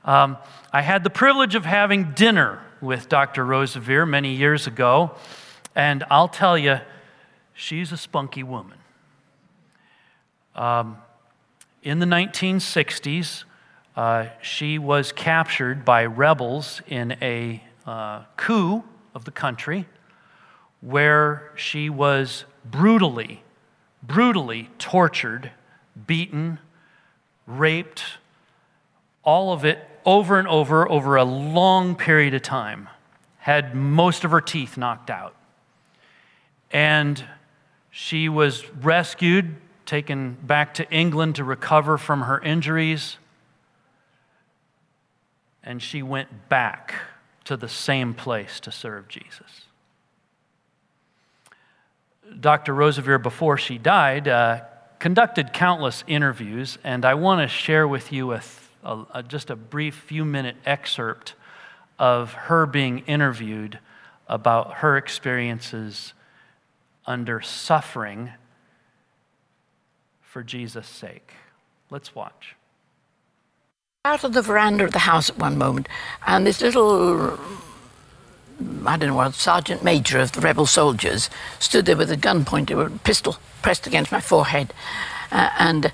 Um, 0.03 0.37
I 0.71 0.81
had 0.81 1.03
the 1.03 1.09
privilege 1.09 1.55
of 1.55 1.65
having 1.65 2.11
dinner 2.11 2.59
with 2.81 3.07
Dr. 3.07 3.45
Roseveare 3.45 4.07
many 4.07 4.35
years 4.35 4.67
ago, 4.67 5.15
and 5.75 6.03
I'll 6.09 6.27
tell 6.27 6.57
you, 6.57 6.79
she's 7.53 7.91
a 7.91 7.97
spunky 7.97 8.43
woman. 8.43 8.77
Um, 10.55 10.97
in 11.81 11.99
the 11.99 12.05
1960s, 12.05 13.43
uh, 13.95 14.27
she 14.41 14.77
was 14.77 15.11
captured 15.11 15.85
by 15.85 16.05
rebels 16.05 16.81
in 16.87 17.17
a 17.21 17.63
uh, 17.85 18.23
coup 18.37 18.83
of 19.13 19.25
the 19.25 19.31
country 19.31 19.87
where 20.81 21.51
she 21.55 21.89
was 21.89 22.45
brutally 22.65 23.43
brutally 24.05 24.69
tortured, 24.77 25.51
beaten, 26.07 26.59
raped, 27.47 28.03
all 29.23 29.53
of 29.53 29.63
it 29.63 29.79
over 30.05 30.37
and 30.37 30.47
over 30.47 30.89
over 30.91 31.15
a 31.15 31.23
long 31.23 31.95
period 31.95 32.33
of 32.33 32.41
time, 32.41 32.89
had 33.37 33.73
most 33.73 34.23
of 34.23 34.31
her 34.31 34.41
teeth 34.41 34.77
knocked 34.77 35.09
out. 35.09 35.33
And 36.71 37.23
she 37.89 38.27
was 38.27 38.69
rescued, 38.69 39.55
taken 39.85 40.37
back 40.43 40.73
to 40.75 40.89
England 40.91 41.35
to 41.35 41.43
recover 41.43 41.97
from 41.97 42.21
her 42.21 42.39
injuries. 42.39 43.17
And 45.63 45.81
she 45.81 46.01
went 46.01 46.49
back 46.49 46.95
to 47.45 47.57
the 47.57 47.69
same 47.69 48.13
place 48.13 48.59
to 48.61 48.71
serve 48.71 49.07
Jesus. 49.07 49.65
Dr. 52.39 52.73
Roseveare, 52.73 53.21
before 53.21 53.57
she 53.57 53.77
died, 53.77 54.27
uh, 54.27 54.61
conducted 54.99 55.53
countless 55.53 56.03
interviews, 56.07 56.77
and 56.83 57.03
I 57.05 57.13
want 57.15 57.41
to 57.41 57.47
share 57.53 57.87
with 57.87 58.11
you 58.11 58.33
a, 58.33 58.41
a, 58.83 59.05
a, 59.15 59.23
just 59.23 59.49
a 59.49 59.55
brief 59.55 59.95
few 59.95 60.23
minute 60.23 60.55
excerpt 60.65 61.35
of 61.99 62.33
her 62.33 62.65
being 62.65 62.99
interviewed 62.99 63.79
about 64.27 64.75
her 64.75 64.97
experiences 64.97 66.13
under 67.05 67.41
suffering 67.41 68.31
for 70.33 70.41
Jesus' 70.41 70.87
sake. 70.87 71.31
Let's 71.91 72.15
watch. 72.15 72.55
Out 74.03 74.23
of 74.23 74.33
the 74.33 74.41
veranda 74.41 74.83
of 74.83 74.91
the 74.91 74.99
house 74.99 75.29
at 75.29 75.37
one 75.37 75.59
moment, 75.59 75.87
and 76.25 76.47
this 76.47 76.59
little 76.59 77.39
I 78.83 78.97
don't 78.97 79.09
know 79.09 79.15
what, 79.15 79.35
sergeant 79.35 79.83
major 79.83 80.19
of 80.19 80.31
the 80.31 80.41
rebel 80.41 80.65
soldiers 80.65 81.29
stood 81.59 81.85
there 81.85 81.95
with 81.95 82.09
a 82.09 82.17
gun 82.17 82.45
pointed, 82.45 82.79
a 82.79 82.89
pistol 82.89 83.37
pressed 83.61 83.85
against 83.85 84.11
my 84.11 84.21
forehead. 84.21 84.73
Uh, 85.31 85.51
and 85.59 85.91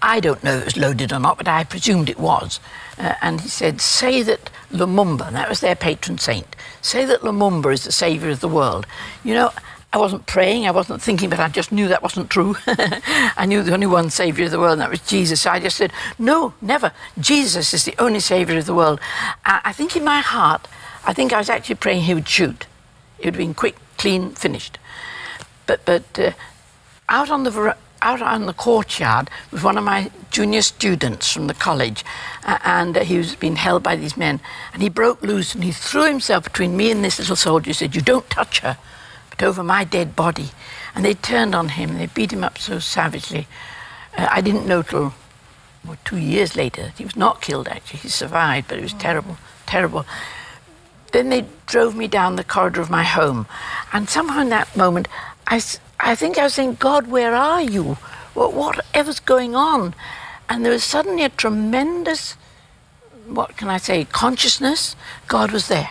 I 0.00 0.20
don't 0.20 0.44
know 0.44 0.56
if 0.56 0.62
it 0.62 0.64
was 0.64 0.76
loaded 0.76 1.12
or 1.12 1.18
not, 1.18 1.36
but 1.36 1.48
I 1.48 1.64
presumed 1.64 2.08
it 2.08 2.20
was. 2.20 2.60
Uh, 2.98 3.14
and 3.20 3.40
he 3.40 3.48
said, 3.48 3.80
Say 3.80 4.22
that 4.22 4.48
Lumumba, 4.70 5.32
that 5.32 5.48
was 5.48 5.58
their 5.58 5.76
patron 5.76 6.18
saint, 6.18 6.54
say 6.82 7.04
that 7.04 7.22
Lumumba 7.22 7.72
is 7.72 7.82
the 7.82 7.92
savior 7.92 8.30
of 8.30 8.40
the 8.40 8.48
world. 8.48 8.86
You 9.24 9.34
know, 9.34 9.50
I 9.92 9.98
wasn't 9.98 10.26
praying, 10.26 10.66
I 10.66 10.70
wasn't 10.70 11.02
thinking, 11.02 11.28
but 11.28 11.38
I 11.38 11.48
just 11.48 11.70
knew 11.70 11.86
that 11.88 12.02
wasn't 12.02 12.30
true. 12.30 12.56
I 12.66 13.44
knew 13.46 13.62
the 13.62 13.74
only 13.74 13.86
one 13.86 14.08
Savior 14.08 14.46
of 14.46 14.50
the 14.50 14.58
world, 14.58 14.72
and 14.72 14.80
that 14.80 14.90
was 14.90 15.00
Jesus. 15.00 15.42
So 15.42 15.50
I 15.50 15.60
just 15.60 15.76
said, 15.76 15.92
No, 16.18 16.54
never. 16.62 16.92
Jesus 17.18 17.74
is 17.74 17.84
the 17.84 17.94
only 17.98 18.20
Savior 18.20 18.56
of 18.56 18.64
the 18.64 18.74
world. 18.74 19.00
I, 19.44 19.60
I 19.66 19.72
think 19.72 19.94
in 19.94 20.04
my 20.04 20.20
heart, 20.20 20.66
I 21.04 21.12
think 21.12 21.32
I 21.32 21.38
was 21.38 21.50
actually 21.50 21.74
praying 21.74 22.02
he 22.02 22.14
would 22.14 22.28
shoot. 22.28 22.66
It 23.18 23.26
would 23.26 23.34
have 23.34 23.38
been 23.38 23.54
quick, 23.54 23.76
clean, 23.98 24.30
finished. 24.30 24.78
But, 25.66 25.84
but 25.84 26.18
uh, 26.18 26.32
out 27.08 27.30
on 27.30 27.44
the 27.44 27.76
out 28.00 28.20
on 28.20 28.46
the 28.46 28.52
courtyard 28.52 29.30
was 29.52 29.62
one 29.62 29.78
of 29.78 29.84
my 29.84 30.10
junior 30.30 30.62
students 30.62 31.32
from 31.32 31.46
the 31.46 31.54
college, 31.54 32.04
uh, 32.44 32.58
and 32.64 32.96
uh, 32.96 33.04
he 33.04 33.16
was 33.16 33.36
being 33.36 33.56
held 33.56 33.82
by 33.82 33.94
these 33.94 34.16
men. 34.16 34.40
And 34.72 34.82
he 34.82 34.88
broke 34.88 35.22
loose 35.22 35.54
and 35.54 35.62
he 35.62 35.70
threw 35.70 36.06
himself 36.06 36.44
between 36.44 36.76
me 36.76 36.90
and 36.90 37.04
this 37.04 37.18
little 37.18 37.36
soldier. 37.36 37.68
He 37.68 37.74
said, 37.74 37.94
"You 37.94 38.02
don't 38.02 38.28
touch 38.28 38.60
her, 38.60 38.76
over 39.42 39.62
my 39.62 39.84
dead 39.84 40.14
body." 40.16 40.50
And 40.94 41.04
they 41.04 41.14
turned 41.14 41.54
on 41.54 41.70
him. 41.70 41.98
They 41.98 42.06
beat 42.06 42.32
him 42.32 42.44
up 42.44 42.58
so 42.58 42.78
savagely. 42.78 43.46
Uh, 44.16 44.28
I 44.30 44.40
didn't 44.40 44.66
know 44.66 44.82
till 44.82 45.14
well, 45.84 45.96
two 46.04 46.18
years 46.18 46.54
later 46.54 46.82
that 46.82 46.98
he 46.98 47.04
was 47.04 47.16
not 47.16 47.40
killed. 47.40 47.68
Actually, 47.68 48.00
he 48.00 48.08
survived, 48.08 48.68
but 48.68 48.78
it 48.78 48.82
was 48.82 48.94
terrible, 48.94 49.36
terrible. 49.66 50.06
Then 51.12 51.28
they 51.28 51.46
drove 51.66 51.94
me 51.96 52.08
down 52.08 52.36
the 52.36 52.44
corridor 52.44 52.80
of 52.80 52.90
my 52.90 53.02
home. 53.02 53.46
And 53.92 54.08
somehow 54.08 54.40
in 54.40 54.48
that 54.50 54.74
moment, 54.76 55.08
I, 55.46 55.60
I 56.00 56.14
think 56.14 56.38
I 56.38 56.44
was 56.44 56.54
saying, 56.54 56.76
God, 56.76 57.08
where 57.08 57.34
are 57.34 57.60
you? 57.62 57.94
What, 58.34 58.54
whatever's 58.54 59.20
going 59.20 59.54
on? 59.54 59.94
And 60.48 60.64
there 60.64 60.72
was 60.72 60.84
suddenly 60.84 61.24
a 61.24 61.28
tremendous, 61.28 62.36
what 63.26 63.56
can 63.56 63.68
I 63.68 63.78
say, 63.78 64.04
consciousness. 64.04 64.96
God 65.26 65.50
was 65.50 65.68
there. 65.68 65.90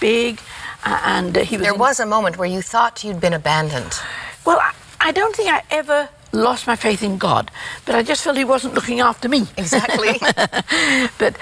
Big, 0.00 0.40
and 0.84 1.36
he 1.36 1.56
was. 1.56 1.64
There 1.64 1.74
was 1.74 2.00
a 2.00 2.06
moment 2.06 2.38
where 2.38 2.48
you 2.48 2.62
thought 2.62 3.04
you'd 3.04 3.20
been 3.20 3.32
abandoned. 3.32 3.98
Well, 4.44 4.58
I, 4.58 4.72
I 5.00 5.12
don't 5.12 5.34
think 5.34 5.50
I 5.50 5.62
ever 5.70 6.08
lost 6.32 6.66
my 6.66 6.76
faith 6.76 7.02
in 7.02 7.18
God, 7.18 7.50
but 7.84 7.94
I 7.94 8.02
just 8.02 8.24
felt 8.24 8.36
He 8.36 8.44
wasn't 8.44 8.74
looking 8.74 9.00
after 9.00 9.28
me. 9.28 9.46
Exactly. 9.56 10.18
but 11.18 11.36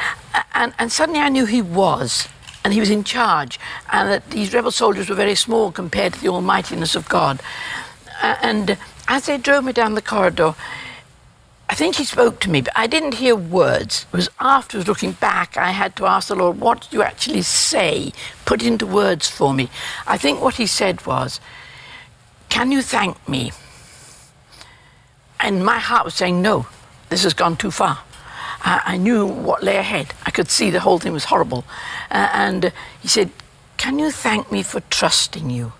and 0.54 0.74
and 0.78 0.92
suddenly 0.92 1.20
I 1.20 1.28
knew 1.28 1.46
He 1.46 1.62
was 1.62 2.28
and 2.64 2.72
he 2.74 2.80
was 2.80 2.90
in 2.90 3.04
charge, 3.04 3.58
and 3.90 4.10
that 4.10 4.30
these 4.30 4.52
rebel 4.52 4.70
soldiers 4.70 5.08
were 5.08 5.14
very 5.14 5.34
small 5.34 5.72
compared 5.72 6.14
to 6.14 6.20
the 6.20 6.28
almightiness 6.28 6.94
of 6.94 7.08
God. 7.08 7.40
Uh, 8.22 8.36
and 8.42 8.76
as 9.08 9.26
they 9.26 9.38
drove 9.38 9.64
me 9.64 9.72
down 9.72 9.94
the 9.94 10.02
corridor, 10.02 10.54
I 11.70 11.74
think 11.74 11.94
he 11.94 12.04
spoke 12.04 12.40
to 12.40 12.50
me, 12.50 12.62
but 12.62 12.72
I 12.76 12.88
didn't 12.88 13.14
hear 13.14 13.36
words. 13.36 14.04
It 14.12 14.16
was 14.16 14.28
afterwards, 14.40 14.88
looking 14.88 15.12
back, 15.12 15.56
I 15.56 15.70
had 15.70 15.94
to 15.96 16.04
ask 16.04 16.26
the 16.26 16.34
Lord, 16.34 16.58
what 16.58 16.80
did 16.80 16.92
you 16.92 17.00
actually 17.04 17.42
say? 17.42 18.12
Put 18.44 18.60
into 18.60 18.84
words 18.84 19.30
for 19.30 19.54
me. 19.54 19.70
I 20.04 20.18
think 20.18 20.40
what 20.40 20.56
he 20.56 20.66
said 20.66 21.06
was, 21.06 21.40
Can 22.48 22.72
you 22.72 22.82
thank 22.82 23.16
me? 23.28 23.52
And 25.38 25.64
my 25.64 25.78
heart 25.78 26.04
was 26.04 26.14
saying, 26.14 26.42
No, 26.42 26.66
this 27.08 27.22
has 27.22 27.34
gone 27.34 27.56
too 27.56 27.70
far. 27.70 28.00
I, 28.62 28.82
I 28.84 28.96
knew 28.96 29.24
what 29.24 29.62
lay 29.62 29.76
ahead. 29.76 30.12
I 30.26 30.32
could 30.32 30.50
see 30.50 30.70
the 30.70 30.80
whole 30.80 30.98
thing 30.98 31.12
was 31.12 31.26
horrible. 31.26 31.64
Uh, 32.10 32.30
and 32.32 32.64
uh, 32.64 32.70
he 33.00 33.06
said, 33.06 33.30
Can 33.76 34.00
you 34.00 34.10
thank 34.10 34.50
me 34.50 34.64
for 34.64 34.80
trusting 34.90 35.50
you? 35.50 35.72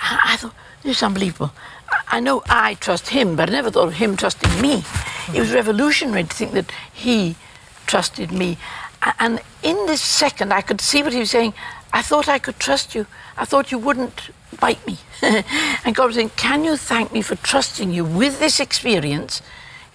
I, 0.00 0.32
I 0.32 0.36
thought, 0.38 0.56
This 0.82 0.96
is 0.96 1.02
unbelievable. 1.04 1.52
I, 2.10 2.20
know 2.20 2.42
I 2.48 2.74
trust 2.74 3.08
him, 3.10 3.36
but 3.36 3.48
I 3.48 3.52
never 3.52 3.70
thought 3.70 3.88
of 3.88 3.94
him 3.94 4.16
trusting 4.16 4.60
me. 4.60 4.84
It 5.34 5.40
was 5.40 5.52
revolutionary 5.52 6.24
to 6.24 6.34
think 6.34 6.52
that 6.52 6.70
he 6.92 7.36
trusted 7.86 8.32
me. 8.32 8.58
And 9.18 9.40
in 9.62 9.86
this 9.86 10.00
second, 10.00 10.52
I 10.52 10.60
could 10.60 10.80
see 10.80 11.02
what 11.02 11.12
he 11.12 11.20
was 11.20 11.30
saying. 11.30 11.54
I 11.92 12.02
thought 12.02 12.28
I 12.28 12.38
could 12.38 12.58
trust 12.58 12.94
you. 12.94 13.06
I 13.36 13.44
thought 13.44 13.72
you 13.72 13.78
wouldn't 13.78 14.30
bite 14.60 14.84
me. 14.86 14.98
and 15.22 15.94
God 15.94 16.06
was 16.06 16.16
saying, 16.16 16.30
Can 16.36 16.64
you 16.64 16.76
thank 16.76 17.12
me 17.12 17.22
for 17.22 17.36
trusting 17.36 17.90
you 17.90 18.04
with 18.04 18.38
this 18.38 18.60
experience, 18.60 19.42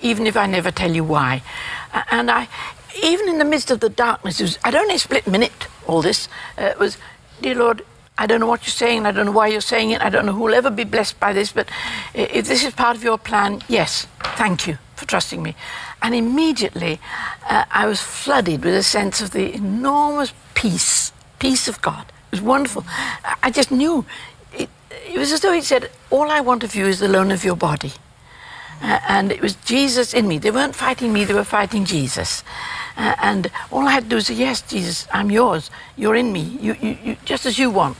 even 0.01 0.27
if 0.27 0.35
I 0.35 0.45
never 0.47 0.71
tell 0.71 0.91
you 0.91 1.03
why? 1.03 1.41
And 2.11 2.31
I, 2.31 2.47
even 3.03 3.29
in 3.29 3.37
the 3.37 3.45
midst 3.45 3.71
of 3.71 3.79
the 3.79 3.89
darkness, 3.89 4.39
was, 4.39 4.57
I'd 4.63 4.75
only 4.75 4.97
split 4.97 5.27
minute, 5.27 5.67
all 5.87 6.01
this. 6.01 6.27
Uh, 6.57 6.73
was, 6.79 6.97
Dear 7.41 7.55
Lord, 7.55 7.85
I 8.17 8.27
don't 8.27 8.39
know 8.39 8.47
what 8.47 8.63
you're 8.65 8.71
saying, 8.71 9.05
I 9.05 9.11
don't 9.11 9.25
know 9.25 9.31
why 9.31 9.47
you're 9.47 9.61
saying 9.61 9.91
it, 9.91 10.01
I 10.01 10.09
don't 10.09 10.25
know 10.25 10.33
who 10.33 10.43
will 10.43 10.53
ever 10.53 10.69
be 10.69 10.85
blessed 10.85 11.19
by 11.19 11.33
this, 11.33 11.51
but 11.51 11.67
if 12.13 12.47
this 12.47 12.63
is 12.63 12.73
part 12.73 12.95
of 12.95 13.03
your 13.03 13.17
plan, 13.17 13.61
yes, 13.67 14.07
thank 14.37 14.67
you 14.67 14.77
for 14.95 15.05
trusting 15.05 15.43
me. 15.43 15.55
And 16.01 16.15
immediately 16.15 16.99
uh, 17.49 17.65
I 17.71 17.85
was 17.87 17.99
flooded 18.01 18.63
with 18.63 18.73
a 18.75 18.83
sense 18.83 19.21
of 19.21 19.31
the 19.31 19.53
enormous 19.53 20.33
peace, 20.53 21.11
peace 21.39 21.67
of 21.67 21.81
God. 21.81 22.05
It 22.31 22.39
was 22.39 22.41
wonderful. 22.41 22.85
I- 22.87 23.35
I 23.43 23.51
just 23.51 23.71
knew. 23.71 24.05
It, 24.53 24.69
it 25.07 25.17
was 25.17 25.31
as 25.31 25.41
though 25.41 25.51
he 25.51 25.61
said, 25.61 25.89
All 26.09 26.29
I 26.31 26.39
want 26.41 26.63
of 26.63 26.75
you 26.75 26.85
is 26.85 26.99
the 26.99 27.07
loan 27.07 27.31
of 27.31 27.43
your 27.43 27.55
body. 27.57 27.93
Uh, 28.81 28.99
and 29.07 29.31
it 29.31 29.41
was 29.41 29.55
Jesus 29.55 30.13
in 30.13 30.27
me. 30.27 30.37
They 30.37 30.51
weren't 30.51 30.75
fighting 30.75 31.11
me, 31.13 31.25
they 31.25 31.33
were 31.33 31.43
fighting 31.43 31.85
Jesus. 31.85 32.43
And 32.97 33.51
all 33.71 33.87
I 33.87 33.91
had 33.91 34.03
to 34.03 34.09
do 34.09 34.15
was 34.15 34.27
say, 34.27 34.35
Yes, 34.35 34.61
Jesus, 34.61 35.07
I'm 35.11 35.29
yours. 35.29 35.69
You're 35.95 36.15
in 36.15 36.31
me, 36.31 36.41
you, 36.41 36.75
you, 36.81 36.97
you, 37.03 37.17
just 37.25 37.45
as 37.45 37.59
you 37.59 37.69
want. 37.69 37.97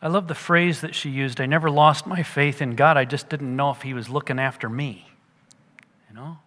I 0.00 0.06
love 0.06 0.28
the 0.28 0.34
phrase 0.34 0.80
that 0.82 0.94
she 0.94 1.10
used 1.10 1.40
I 1.40 1.46
never 1.46 1.70
lost 1.70 2.06
my 2.06 2.22
faith 2.22 2.62
in 2.62 2.76
God, 2.76 2.96
I 2.96 3.04
just 3.04 3.28
didn't 3.28 3.54
know 3.54 3.70
if 3.70 3.82
He 3.82 3.94
was 3.94 4.08
looking 4.08 4.38
after 4.38 4.68
me. 4.68 5.08
You 6.08 6.16
know? 6.16 6.38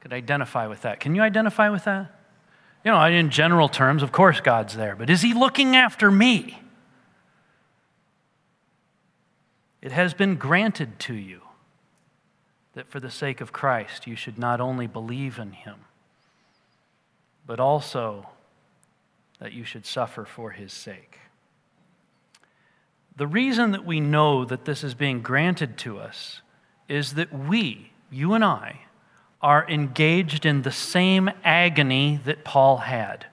Could 0.00 0.12
identify 0.12 0.66
with 0.66 0.82
that. 0.82 1.00
Can 1.00 1.14
you 1.14 1.22
identify 1.22 1.70
with 1.70 1.84
that? 1.84 2.12
You 2.84 2.90
know, 2.90 3.02
in 3.04 3.30
general 3.30 3.68
terms, 3.68 4.02
of 4.02 4.10
course 4.10 4.40
God's 4.40 4.74
there, 4.76 4.96
but 4.96 5.08
is 5.08 5.22
He 5.22 5.32
looking 5.32 5.76
after 5.76 6.10
me? 6.10 6.61
It 9.82 9.90
has 9.90 10.14
been 10.14 10.36
granted 10.36 11.00
to 11.00 11.14
you 11.14 11.40
that 12.74 12.88
for 12.88 13.00
the 13.00 13.10
sake 13.10 13.40
of 13.40 13.52
Christ 13.52 14.06
you 14.06 14.14
should 14.14 14.38
not 14.38 14.60
only 14.60 14.86
believe 14.86 15.38
in 15.38 15.52
Him, 15.52 15.80
but 17.44 17.58
also 17.58 18.28
that 19.40 19.52
you 19.52 19.64
should 19.64 19.84
suffer 19.84 20.24
for 20.24 20.52
His 20.52 20.72
sake. 20.72 21.18
The 23.16 23.26
reason 23.26 23.72
that 23.72 23.84
we 23.84 24.00
know 24.00 24.44
that 24.44 24.64
this 24.64 24.84
is 24.84 24.94
being 24.94 25.20
granted 25.20 25.76
to 25.78 25.98
us 25.98 26.40
is 26.88 27.14
that 27.14 27.32
we, 27.32 27.90
you 28.10 28.32
and 28.34 28.44
I, 28.44 28.82
are 29.42 29.68
engaged 29.68 30.46
in 30.46 30.62
the 30.62 30.70
same 30.70 31.28
agony 31.42 32.20
that 32.24 32.44
Paul 32.44 32.78
had. 32.78 33.26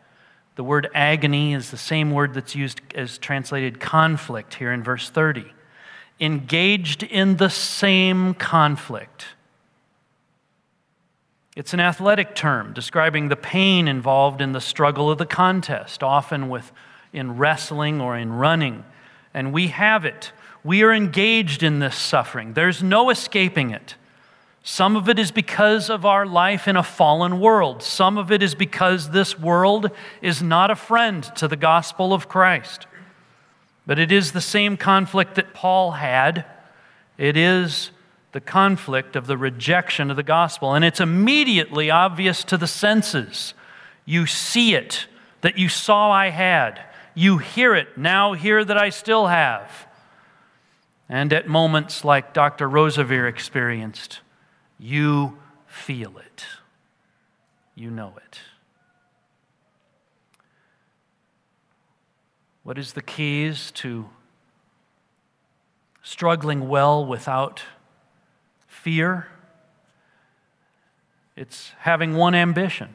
The 0.56 0.64
word 0.64 0.90
agony 0.94 1.54
is 1.54 1.70
the 1.70 1.78
same 1.78 2.12
word 2.12 2.34
that's 2.34 2.56
used 2.56 2.82
as 2.96 3.20
translated 3.20 3.80
conflict 3.80 4.56
here 4.56 4.74
in 4.74 4.84
verse 4.84 5.10
30. 5.10 5.54
Engaged 6.20 7.04
in 7.04 7.38
the 7.38 7.50
same 7.50 8.34
conflict. 8.34 9.28
It's 11.56 11.74
an 11.74 11.80
athletic 11.80 12.36
term 12.36 12.74
describing 12.74 13.28
the 13.28 13.36
pain 13.36 13.88
involved 13.88 14.40
in 14.40 14.54
the 14.54 14.62
struggle 14.62 15.10
of 15.10 15.18
the 15.18 15.26
contest, 15.26 16.04
often 16.04 16.50
with 16.50 16.72
in 17.12 17.38
wrestling 17.38 18.00
or 18.00 18.18
in 18.18 18.32
running. 18.34 18.84
And 19.34 19.52
we 19.52 19.68
have 19.68 20.06
it. 20.06 20.32
We 20.64 20.84
are 20.84 20.94
engaged 20.94 21.64
in 21.64 21.80
this 21.80 21.96
suffering. 21.96 22.54
There's 22.54 22.84
no 22.84 23.10
escaping 23.10 23.72
it. 23.72 23.96
Some 24.64 24.96
of 24.96 25.08
it 25.10 25.18
is 25.18 25.32
because 25.32 25.90
of 25.90 26.06
our 26.06 26.26
life 26.26 26.68
in 26.68 26.76
a 26.76 26.84
fallen 26.84 27.40
world. 27.40 27.82
Some 27.82 28.18
of 28.18 28.32
it 28.32 28.44
is 28.44 28.56
because 28.56 29.10
this 29.10 29.40
world 29.40 29.90
is 30.22 30.44
not 30.44 30.70
a 30.70 30.76
friend 30.76 31.24
to 31.36 31.48
the 31.48 31.56
gospel 31.56 32.14
of 32.14 32.28
Christ. 32.28 32.86
But 33.90 33.98
it 33.98 34.12
is 34.12 34.34
the 34.34 34.40
same 34.40 34.78
conflict 34.78 35.34
that 35.34 35.52
Paul 35.52 35.94
had. 35.94 36.46
It 37.18 37.36
is 37.36 37.90
the 38.34 38.40
conflict 38.40 39.16
of 39.16 39.26
the 39.26 39.36
rejection 39.36 40.12
of 40.12 40.16
the 40.16 40.22
gospel. 40.22 40.76
And 40.76 40.86
it's 40.86 41.00
immediately 41.00 41.90
obvious 41.90 42.44
to 42.44 42.58
the 42.58 42.68
senses. 42.68 43.56
You 44.06 44.28
see 44.28 44.76
it 44.76 45.08
that 45.42 45.58
you 45.58 45.70
saw 45.70 46.12
I 46.12 46.30
had. 46.30 46.80
You 47.16 47.40
hear 47.40 47.74
it, 47.74 47.98
now 47.98 48.34
hear 48.34 48.64
that 48.64 48.78
I 48.78 48.90
still 48.90 49.26
have. 49.26 49.88
And 51.10 51.34
at 51.34 51.48
moments 51.48 52.06
like 52.06 52.32
Dr. 52.32 52.70
Roseveare 52.70 53.28
experienced, 53.28 54.20
you 54.78 55.40
feel 55.66 56.20
it. 56.20 56.46
You 57.74 57.90
know 57.90 58.14
it. 58.18 58.40
What 62.70 62.78
is 62.78 62.94
the 62.94 63.02
keys 63.02 63.72
to 63.78 64.08
struggling 66.04 66.70
well 66.70 67.04
without 67.04 67.64
fear? 68.68 69.26
It's 71.36 71.72
having 71.80 72.14
one 72.14 72.36
ambition 72.36 72.94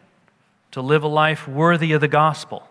to 0.70 0.80
live 0.80 1.02
a 1.02 1.08
life 1.08 1.48
worthy 1.48 1.90
of 1.90 2.00
the 2.00 2.06
gospel. 2.06 2.68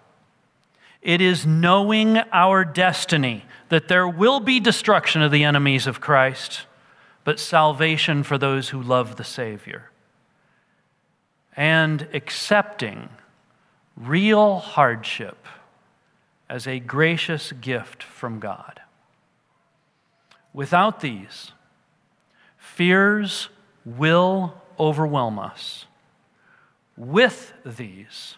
It 1.02 1.20
is 1.20 1.46
knowing 1.46 2.20
our 2.32 2.63
destiny 2.63 3.44
that 3.68 3.89
there 3.89 4.08
will 4.08 4.39
be 4.39 4.62
destruction 4.62 5.22
of 5.22 5.30
the 5.34 5.44
enemies 5.44 5.88
of 5.88 6.00
Christ, 6.00 6.62
but 7.26 7.38
salvation 7.38 8.24
for 8.24 8.38
those 8.38 8.70
who 8.70 8.82
love 8.82 9.18
the 9.18 9.26
Savior. 9.26 9.92
And 11.58 12.08
accepting 12.13 13.10
real 13.98 14.60
hardship 14.60 15.46
as 16.54 16.68
a 16.68 16.80
gracious 16.80 17.52
gift 17.52 18.04
from 18.04 18.39
God. 18.39 18.80
Without 20.54 21.00
these, 21.00 21.52
fears 22.60 23.50
will 23.84 24.62
overwhelm 24.80 25.39
us. 25.39 25.88
With 26.96 27.54
these, 27.66 28.38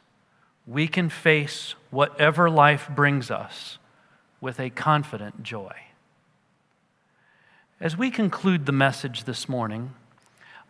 we 0.66 0.88
can 0.88 1.10
face 1.10 1.76
whatever 1.90 2.50
life 2.50 2.88
brings 2.90 3.30
us 3.30 3.80
with 4.40 4.62
a 4.62 4.70
confident 4.70 5.44
joy. 5.44 5.76
As 7.82 7.98
we 7.98 8.10
conclude 8.10 8.66
the 8.66 8.72
message 8.72 9.26
this 9.26 9.50
morning, 9.50 9.94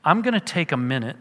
I'm 0.04 0.24
going 0.24 0.34
to 0.34 0.40
take 0.40 0.72
a 0.72 0.78
minute, 0.78 1.18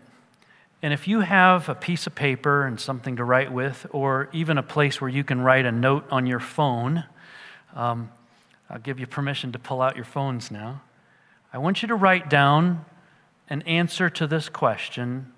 and 0.84 0.92
if 0.92 1.08
you 1.08 1.20
have 1.20 1.70
a 1.70 1.74
piece 1.74 2.06
of 2.06 2.14
paper 2.14 2.66
and 2.66 2.78
something 2.78 3.16
to 3.16 3.24
write 3.24 3.50
with, 3.50 3.86
or 3.90 4.28
even 4.34 4.58
a 4.58 4.62
place 4.62 5.00
where 5.00 5.08
you 5.08 5.24
can 5.24 5.40
write 5.40 5.64
a 5.64 5.72
note 5.72 6.04
on 6.10 6.26
your 6.26 6.40
phone, 6.40 7.04
um, 7.74 8.10
I'll 8.68 8.80
give 8.80 9.00
you 9.00 9.06
permission 9.06 9.50
to 9.52 9.58
pull 9.58 9.80
out 9.80 9.96
your 9.96 10.04
phones 10.04 10.50
now. 10.50 10.82
I 11.54 11.56
want 11.56 11.80
you 11.80 11.88
to 11.88 11.94
write 11.94 12.28
down 12.28 12.84
an 13.48 13.62
answer 13.62 14.10
to 14.10 14.26
this 14.26 14.50
question 14.50 15.32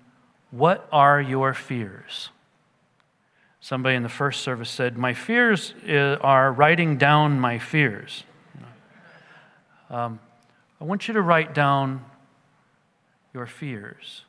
What 0.51 0.85
are 0.91 1.21
your 1.21 1.53
fears? 1.53 2.27
Somebody 3.61 3.95
in 3.95 4.03
the 4.03 4.09
first 4.09 4.41
service 4.41 4.69
said, 4.69 4.97
My 4.97 5.13
fears 5.13 5.73
uh, 5.87 6.17
are 6.19 6.51
writing 6.51 6.97
down 6.97 7.39
my 7.39 7.57
fears. 7.57 8.25
Um, 9.89 10.19
I 10.81 10.83
want 10.83 11.07
you 11.07 11.13
to 11.13 11.21
write 11.21 11.53
down 11.53 12.03
your 13.33 13.45
fears, 13.45 14.23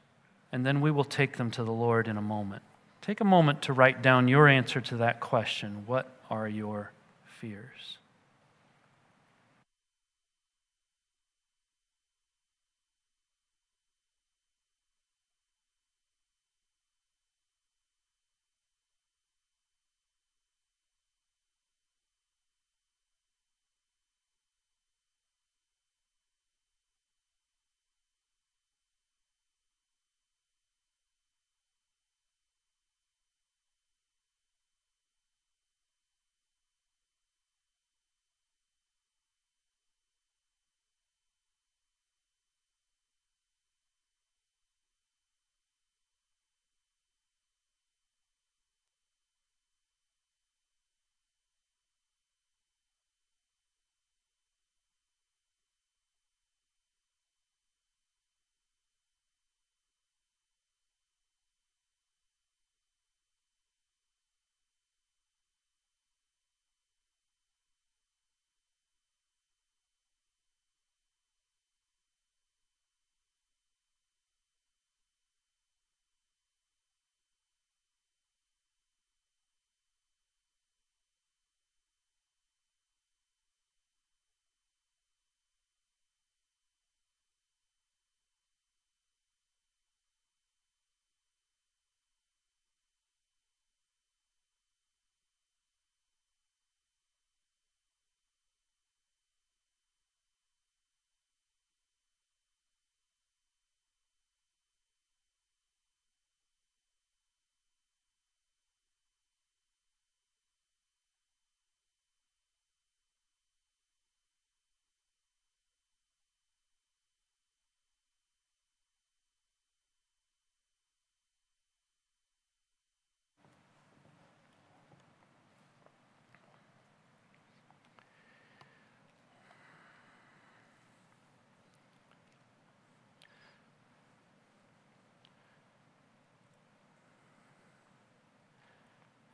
and 0.53 0.65
then 0.65 0.81
we 0.81 0.91
will 0.91 1.05
take 1.05 1.37
them 1.37 1.51
to 1.53 1.65
the 1.65 1.73
Lord 1.73 2.09
in 2.09 2.17
a 2.17 2.23
moment. 2.23 2.63
Take 3.03 3.21
a 3.21 3.25
moment 3.25 3.63
to 3.63 3.73
write 3.73 4.03
down 4.03 4.29
your 4.29 4.49
answer 4.49 4.81
to 4.81 4.97
that 4.97 5.21
question 5.21 5.85
What 5.87 6.09
are 6.31 6.49
your 6.49 6.93
fears? 7.41 7.98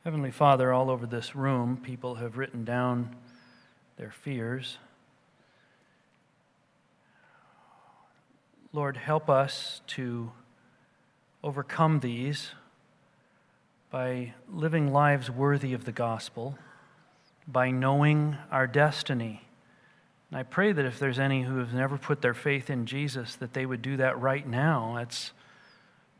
Heavenly 0.05 0.29
Father, 0.29 0.71
all 0.71 0.91
over 0.91 1.07
this 1.07 1.35
room, 1.35 1.77
people 1.81 2.13
have 2.13 2.37
written 2.37 2.63
down 2.63 3.15
their 3.97 4.11
fears. 4.11 4.77
Lord, 8.71 8.97
help 8.97 9.31
us 9.31 9.81
to 9.87 10.31
overcome 11.43 12.01
these 12.01 12.51
by 13.89 14.35
living 14.47 14.93
lives 14.93 15.31
worthy 15.31 15.73
of 15.73 15.85
the 15.85 15.91
gospel, 15.91 16.59
by 17.47 17.71
knowing 17.71 18.37
our 18.51 18.67
destiny. 18.67 19.41
And 20.29 20.37
I 20.37 20.43
pray 20.43 20.71
that 20.71 20.85
if 20.85 20.99
there's 20.99 21.17
any 21.17 21.41
who 21.41 21.57
have 21.57 21.73
never 21.73 21.97
put 21.97 22.21
their 22.21 22.35
faith 22.35 22.69
in 22.69 22.85
Jesus, 22.85 23.35
that 23.37 23.53
they 23.53 23.65
would 23.65 23.81
do 23.81 23.97
that 23.97 24.21
right 24.21 24.47
now. 24.47 24.97
That's 24.97 25.31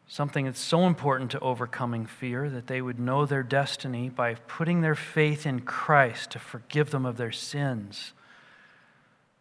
something 0.07 0.45
that's 0.45 0.59
so 0.59 0.85
important 0.85 1.31
to 1.31 1.39
overcoming 1.39 2.05
fear, 2.05 2.49
that 2.49 2.67
they 2.67 2.81
would 2.81 2.99
know 2.99 3.25
their 3.25 3.43
destiny 3.43 4.09
by 4.09 4.35
putting 4.35 4.81
their 4.81 4.95
faith 4.95 5.45
in 5.45 5.61
Christ 5.61 6.31
to 6.31 6.39
forgive 6.39 6.91
them 6.91 7.05
of 7.05 7.17
their 7.17 7.31
sins. 7.31 8.13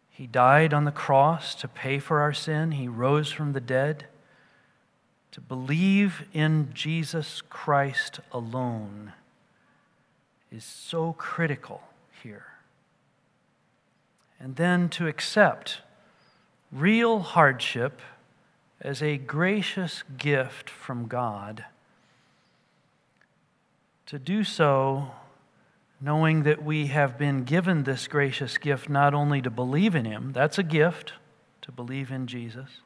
He 0.09 0.27
died 0.27 0.73
on 0.73 0.85
the 0.85 0.91
cross 0.91 1.55
to 1.55 1.67
pay 1.67 1.99
for 1.99 2.21
our 2.21 2.33
sin, 2.33 2.71
He 2.71 2.87
rose 2.87 3.31
from 3.31 3.53
the 3.53 3.61
dead. 3.61 4.07
To 5.31 5.41
believe 5.41 6.23
in 6.31 6.69
Jesus 6.73 7.41
Christ 7.41 8.21
alone 8.31 9.11
is 10.49 10.63
so 10.63 11.11
critical 11.11 11.81
here. 12.23 12.45
And 14.39 14.55
then 14.55 14.87
to 14.89 15.07
accept 15.07 15.81
real 16.71 17.19
hardship 17.19 17.99
as 18.85 19.01
a 19.01 19.17
gracious 19.17 20.03
gift 20.17 20.69
from 20.69 21.07
God. 21.07 21.65
To 24.05 24.19
do 24.19 24.43
so, 24.43 25.11
knowing 25.99 26.43
that 26.43 26.63
we 26.63 26.87
have 26.87 27.17
been 27.17 27.43
given 27.43 27.83
this 27.83 28.07
gracious 28.07 28.57
gift 28.57 28.87
not 28.87 29.13
only 29.13 29.41
to 29.41 29.49
believe 29.49 29.95
in 29.95 30.05
Him, 30.05 30.31
that's 30.31 30.57
a 30.57 30.63
gift, 30.63 31.13
to 31.63 31.71
believe 31.71 32.11
in 32.11 32.27
Jesus 32.27 32.81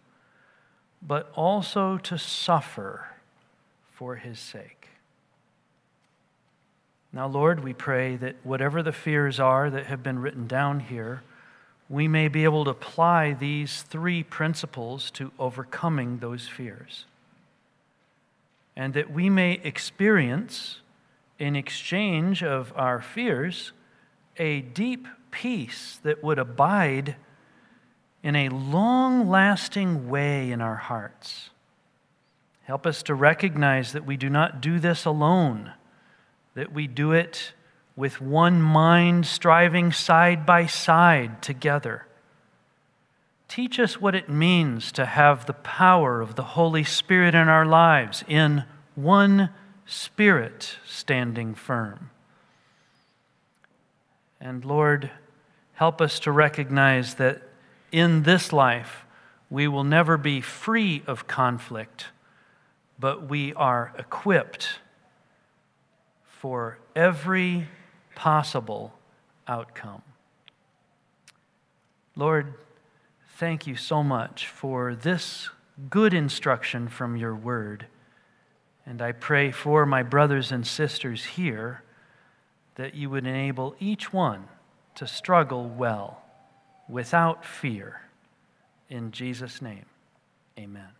but 1.01 1.31
also 1.35 1.97
to 1.97 2.17
suffer 2.17 3.07
for 3.91 4.15
his 4.15 4.39
sake. 4.39 4.87
Now, 7.11 7.27
Lord, 7.27 7.63
we 7.63 7.73
pray 7.73 8.15
that 8.17 8.35
whatever 8.43 8.83
the 8.83 8.91
fears 8.91 9.39
are 9.39 9.69
that 9.69 9.87
have 9.87 10.03
been 10.03 10.19
written 10.19 10.47
down 10.47 10.81
here, 10.81 11.23
we 11.89 12.07
may 12.07 12.27
be 12.27 12.43
able 12.43 12.63
to 12.65 12.69
apply 12.69 13.33
these 13.33 13.81
three 13.81 14.21
principles 14.23 15.09
to 15.11 15.31
overcoming 15.39 16.19
those 16.19 16.47
fears. 16.47 17.05
And 18.75 18.93
that 18.93 19.11
we 19.11 19.29
may 19.29 19.53
experience, 19.63 20.81
in 21.39 21.55
exchange 21.55 22.43
of 22.43 22.71
our 22.75 23.01
fears, 23.01 23.73
a 24.37 24.61
deep 24.61 25.07
peace 25.31 25.99
that 26.03 26.23
would 26.23 26.37
abide 26.37 27.15
in 28.21 28.35
a 28.35 28.49
long 28.49 29.27
lasting 29.27 30.09
way 30.09 30.51
in 30.51 30.61
our 30.61 30.75
hearts. 30.75 31.49
Help 32.63 32.85
us 32.85 33.01
to 33.03 33.15
recognize 33.15 33.93
that 33.93 34.05
we 34.05 34.15
do 34.15 34.29
not 34.29 34.61
do 34.61 34.79
this 34.79 35.05
alone, 35.05 35.73
that 36.53 36.71
we 36.71 36.85
do 36.85 37.13
it 37.13 37.53
with 37.99 38.21
one 38.21 38.61
mind, 38.61 39.25
striving 39.25 39.91
side 39.91 40.45
by 40.45 40.65
side 40.65 41.41
together. 41.41 42.05
Teach 43.49 43.77
us 43.77 43.99
what 43.99 44.15
it 44.15 44.29
means 44.29 44.93
to 44.93 45.05
have 45.05 45.45
the 45.45 45.53
power 45.53 46.21
of 46.21 46.35
the 46.35 46.43
Holy 46.43 46.85
Spirit 46.85 47.35
in 47.35 47.49
our 47.49 47.65
lives, 47.65 48.23
in 48.25 48.63
one 48.95 49.49
Spirit 49.85 50.77
standing 50.85 51.53
firm. 51.53 52.09
And 54.39 54.63
Lord, 54.63 55.11
help 55.73 55.99
us 55.99 56.21
to 56.21 56.31
recognize 56.31 57.15
that 57.15 57.41
in 57.91 58.23
this 58.23 58.53
life, 58.53 59.03
we 59.49 59.67
will 59.67 59.83
never 59.83 60.15
be 60.15 60.39
free 60.39 61.03
of 61.05 61.27
conflict, 61.27 62.05
but 62.97 63.27
we 63.27 63.53
are 63.55 63.91
equipped 63.97 64.79
for 66.23 66.79
every 66.95 67.67
possible 68.19 68.91
outcome. 69.47 70.01
Lord, 72.17 72.53
thank 73.37 73.65
you 73.65 73.77
so 73.77 74.03
much 74.03 74.45
for 74.45 74.93
this 74.93 75.49
good 75.89 76.13
instruction 76.13 76.89
from 76.89 77.15
your 77.15 77.33
word. 77.33 77.85
And 78.85 79.01
I 79.01 79.13
pray 79.13 79.51
for 79.51 79.85
my 79.85 80.03
brothers 80.03 80.51
and 80.51 80.67
sisters 80.67 81.23
here 81.23 81.81
that 82.75 82.93
you 82.93 83.09
would 83.09 83.25
enable 83.25 83.73
each 83.79 84.11
one 84.11 84.49
to 84.95 85.07
struggle 85.07 85.69
well 85.69 86.21
without 86.89 87.45
fear. 87.45 88.01
In 88.89 89.11
Jesus' 89.11 89.61
name, 89.61 89.85
amen. 90.59 90.98